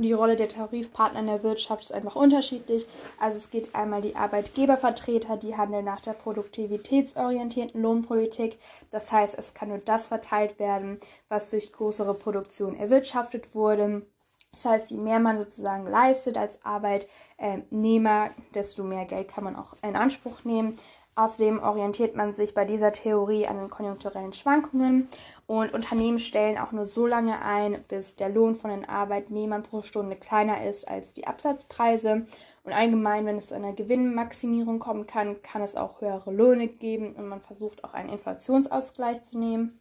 Die 0.00 0.12
Rolle 0.12 0.36
der 0.36 0.48
Tarifpartner 0.48 1.18
in 1.18 1.26
der 1.26 1.42
Wirtschaft 1.42 1.82
ist 1.82 1.92
einfach 1.92 2.14
unterschiedlich. 2.14 2.86
Also 3.18 3.36
es 3.36 3.50
geht 3.50 3.74
einmal 3.74 4.00
die 4.00 4.14
Arbeitgebervertreter, 4.14 5.36
die 5.36 5.56
handeln 5.56 5.84
nach 5.84 6.00
der 6.00 6.12
produktivitätsorientierten 6.12 7.82
Lohnpolitik. 7.82 8.60
Das 8.92 9.10
heißt, 9.10 9.36
es 9.36 9.54
kann 9.54 9.70
nur 9.70 9.78
das 9.78 10.06
verteilt 10.06 10.60
werden, 10.60 11.00
was 11.28 11.50
durch 11.50 11.72
größere 11.72 12.14
Produktion 12.14 12.76
erwirtschaftet 12.76 13.56
wurde. 13.56 14.06
Das 14.52 14.66
heißt, 14.66 14.90
je 14.92 14.98
mehr 14.98 15.18
man 15.18 15.36
sozusagen 15.36 15.88
leistet 15.88 16.38
als 16.38 16.64
Arbeitnehmer, 16.64 18.30
desto 18.54 18.84
mehr 18.84 19.04
Geld 19.04 19.26
kann 19.26 19.42
man 19.42 19.56
auch 19.56 19.74
in 19.82 19.96
Anspruch 19.96 20.44
nehmen. 20.44 20.78
Außerdem 21.18 21.60
orientiert 21.60 22.14
man 22.14 22.32
sich 22.32 22.54
bei 22.54 22.64
dieser 22.64 22.92
Theorie 22.92 23.48
an 23.48 23.56
den 23.56 23.70
konjunkturellen 23.70 24.32
Schwankungen 24.32 25.08
und 25.48 25.74
Unternehmen 25.74 26.20
stellen 26.20 26.58
auch 26.58 26.70
nur 26.70 26.84
so 26.84 27.08
lange 27.08 27.42
ein, 27.42 27.82
bis 27.88 28.14
der 28.14 28.28
Lohn 28.28 28.54
von 28.54 28.70
den 28.70 28.88
Arbeitnehmern 28.88 29.64
pro 29.64 29.82
Stunde 29.82 30.14
kleiner 30.14 30.64
ist 30.64 30.86
als 30.86 31.14
die 31.14 31.26
Absatzpreise. 31.26 32.24
Und 32.62 32.72
allgemein, 32.72 33.26
wenn 33.26 33.36
es 33.36 33.48
zu 33.48 33.56
einer 33.56 33.72
Gewinnmaximierung 33.72 34.78
kommen 34.78 35.08
kann, 35.08 35.42
kann 35.42 35.62
es 35.62 35.74
auch 35.74 36.00
höhere 36.00 36.30
Löhne 36.30 36.68
geben 36.68 37.16
und 37.16 37.26
man 37.26 37.40
versucht 37.40 37.82
auch 37.82 37.94
einen 37.94 38.10
Inflationsausgleich 38.10 39.20
zu 39.22 39.40
nehmen 39.40 39.80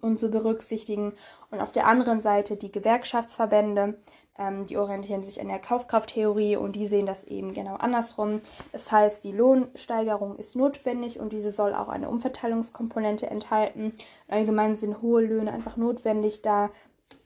und 0.00 0.20
zu 0.20 0.30
berücksichtigen. 0.30 1.14
Und 1.50 1.60
auf 1.60 1.72
der 1.72 1.88
anderen 1.88 2.20
Seite 2.20 2.56
die 2.56 2.70
Gewerkschaftsverbände 2.70 3.98
ähm, 4.40 4.66
die 4.66 4.78
orientieren 4.78 5.22
sich 5.22 5.40
an 5.40 5.48
der 5.48 5.58
Kaufkrafttheorie 5.58 6.56
und 6.56 6.74
die 6.74 6.88
sehen 6.88 7.06
das 7.06 7.24
eben 7.24 7.52
genau 7.52 7.74
andersrum. 7.74 8.40
Das 8.72 8.90
heißt, 8.90 9.22
die 9.22 9.32
Lohnsteigerung 9.32 10.36
ist 10.36 10.56
notwendig 10.56 11.20
und 11.20 11.30
diese 11.32 11.52
soll 11.52 11.74
auch 11.74 11.88
eine 11.88 12.08
Umverteilungskomponente 12.08 13.28
enthalten. 13.28 13.92
Allgemein 14.28 14.76
sind 14.76 15.02
hohe 15.02 15.22
Löhne 15.22 15.52
einfach 15.52 15.76
notwendig, 15.76 16.40
da 16.40 16.70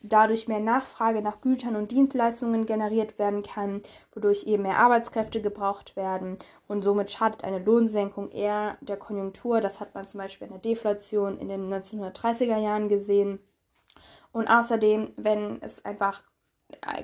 dadurch 0.03 0.49
mehr 0.49 0.61
Nachfrage 0.61 1.23
nach 1.23 1.41
Gütern 1.41 1.77
und 1.77 1.91
Dienstleistungen 1.91 2.67
generiert 2.67 3.19
werden 3.19 3.43
kann, 3.43 3.81
wodurch 4.13 4.45
eben 4.45 4.65
mehr 4.65 4.79
Arbeitskräfte 4.79 5.41
gebraucht 5.41 5.97
werden 5.97 6.37
und 6.69 6.83
somit 6.83 7.11
schadet 7.11 7.43
eine 7.43 7.59
Lohnsenkung 7.59 8.31
eher 8.31 8.77
der 8.83 8.99
Konjunktur. 8.99 9.61
Das 9.61 9.81
hat 9.81 9.95
man 9.95 10.07
zum 10.07 10.21
Beispiel 10.21 10.47
in 10.49 10.53
der 10.53 10.61
Deflation 10.61 11.39
in 11.39 11.49
den 11.49 11.73
1930er 11.73 12.59
Jahren 12.59 12.89
gesehen. 12.89 13.39
Und 14.33 14.49
außerdem, 14.49 15.13
wenn 15.17 15.63
es 15.63 15.85
einfach 15.85 16.23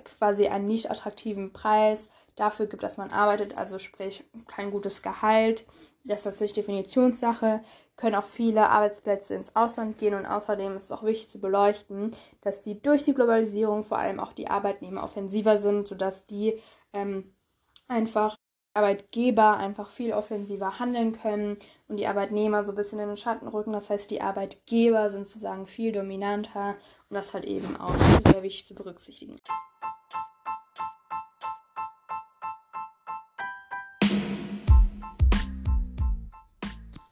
quasi 0.05 0.47
einen 0.49 0.67
nicht 0.67 0.91
attraktiven 0.91 1.53
Preis 1.53 2.11
dafür 2.37 2.67
gibt, 2.67 2.83
dass 2.83 2.97
man 2.97 3.11
arbeitet, 3.11 3.57
also 3.57 3.79
sprich 3.79 4.25
kein 4.47 4.71
gutes 4.71 5.03
Gehalt. 5.03 5.67
Das 6.05 6.21
ist 6.21 6.27
natürlich 6.27 6.55
Definitionssache, 6.55 7.61
können 7.97 8.17
auch 8.17 8.25
viele 8.25 8.71
Arbeitsplätze 8.71 9.35
ins 9.35 9.55
Ausland 9.55 9.99
gehen 9.99 10.15
und 10.15 10.25
außerdem 10.25 10.77
ist 10.77 10.85
es 10.85 10.93
auch 10.93 11.03
wichtig 11.03 11.29
zu 11.29 11.41
beleuchten, 11.41 12.13
dass 12.41 12.63
die 12.63 12.81
durch 12.81 13.05
die 13.05 13.13
Globalisierung 13.15 13.85
vor 13.85 13.99
allem 13.99 14.19
auch 14.19 14.33
die 14.33 14.49
Arbeitnehmer 14.49 15.03
offensiver 15.03 15.59
sind, 15.59 15.87
sodass 15.89 16.25
die 16.25 16.59
ähm, 16.95 17.35
einfach 17.89 18.37
Arbeitgeber 18.73 19.57
einfach 19.57 19.91
viel 19.91 20.13
offensiver 20.13 20.79
handeln 20.79 21.13
können 21.13 21.59
und 21.89 21.97
die 21.97 22.07
Arbeitnehmer 22.07 22.63
so 22.63 22.71
ein 22.71 22.77
bisschen 22.77 23.01
in 23.01 23.09
den 23.09 23.17
Schatten 23.17 23.49
rücken. 23.49 23.73
Das 23.73 23.91
heißt, 23.91 24.11
die 24.11 24.23
Arbeitgeber 24.23 25.11
sind 25.11 25.27
sozusagen 25.27 25.67
viel 25.67 25.91
dominanter 25.91 26.77
und 27.09 27.17
das 27.17 27.35
halt 27.35 27.45
eben 27.47 27.77
auch 27.81 27.95
sehr 28.27 28.43
wichtig 28.45 28.67
zu 28.69 28.75
berücksichtigen. 28.75 29.37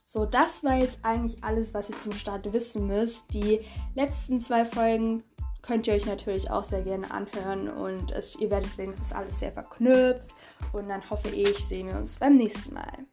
So, 0.05 0.25
das 0.27 0.63
war 0.63 0.77
jetzt 0.77 0.99
eigentlich 1.03 1.43
alles, 1.43 1.75
was 1.75 1.91
ihr 1.91 1.99
zum 2.01 2.13
Start 2.13 2.53
wissen 2.53 2.87
müsst. 2.87 3.33
Die 3.35 3.61
letzten 3.95 4.41
zwei 4.41 4.65
Folgen 4.65 5.25
könnt 5.61 5.87
ihr 5.87 5.95
euch 5.95 6.07
natürlich 6.07 6.51
auch 6.51 6.65
sehr 6.65 6.83
gerne 6.83 7.11
anhören 7.11 7.69
und 7.69 8.13
es, 8.13 8.37
ihr 8.37 8.51
werdet 8.51 8.71
sehen, 8.75 8.93
es 8.93 9.01
ist 9.01 9.15
alles 9.15 9.39
sehr 9.41 9.53
verknüpft 9.53 10.33
und 10.73 10.89
dann 10.89 11.09
hoffe 11.09 11.29
ich, 11.29 11.59
sehen 11.59 11.89
wir 11.89 11.97
uns 11.97 12.19
beim 12.19 12.37
nächsten 12.37 12.75
Mal. 12.75 13.07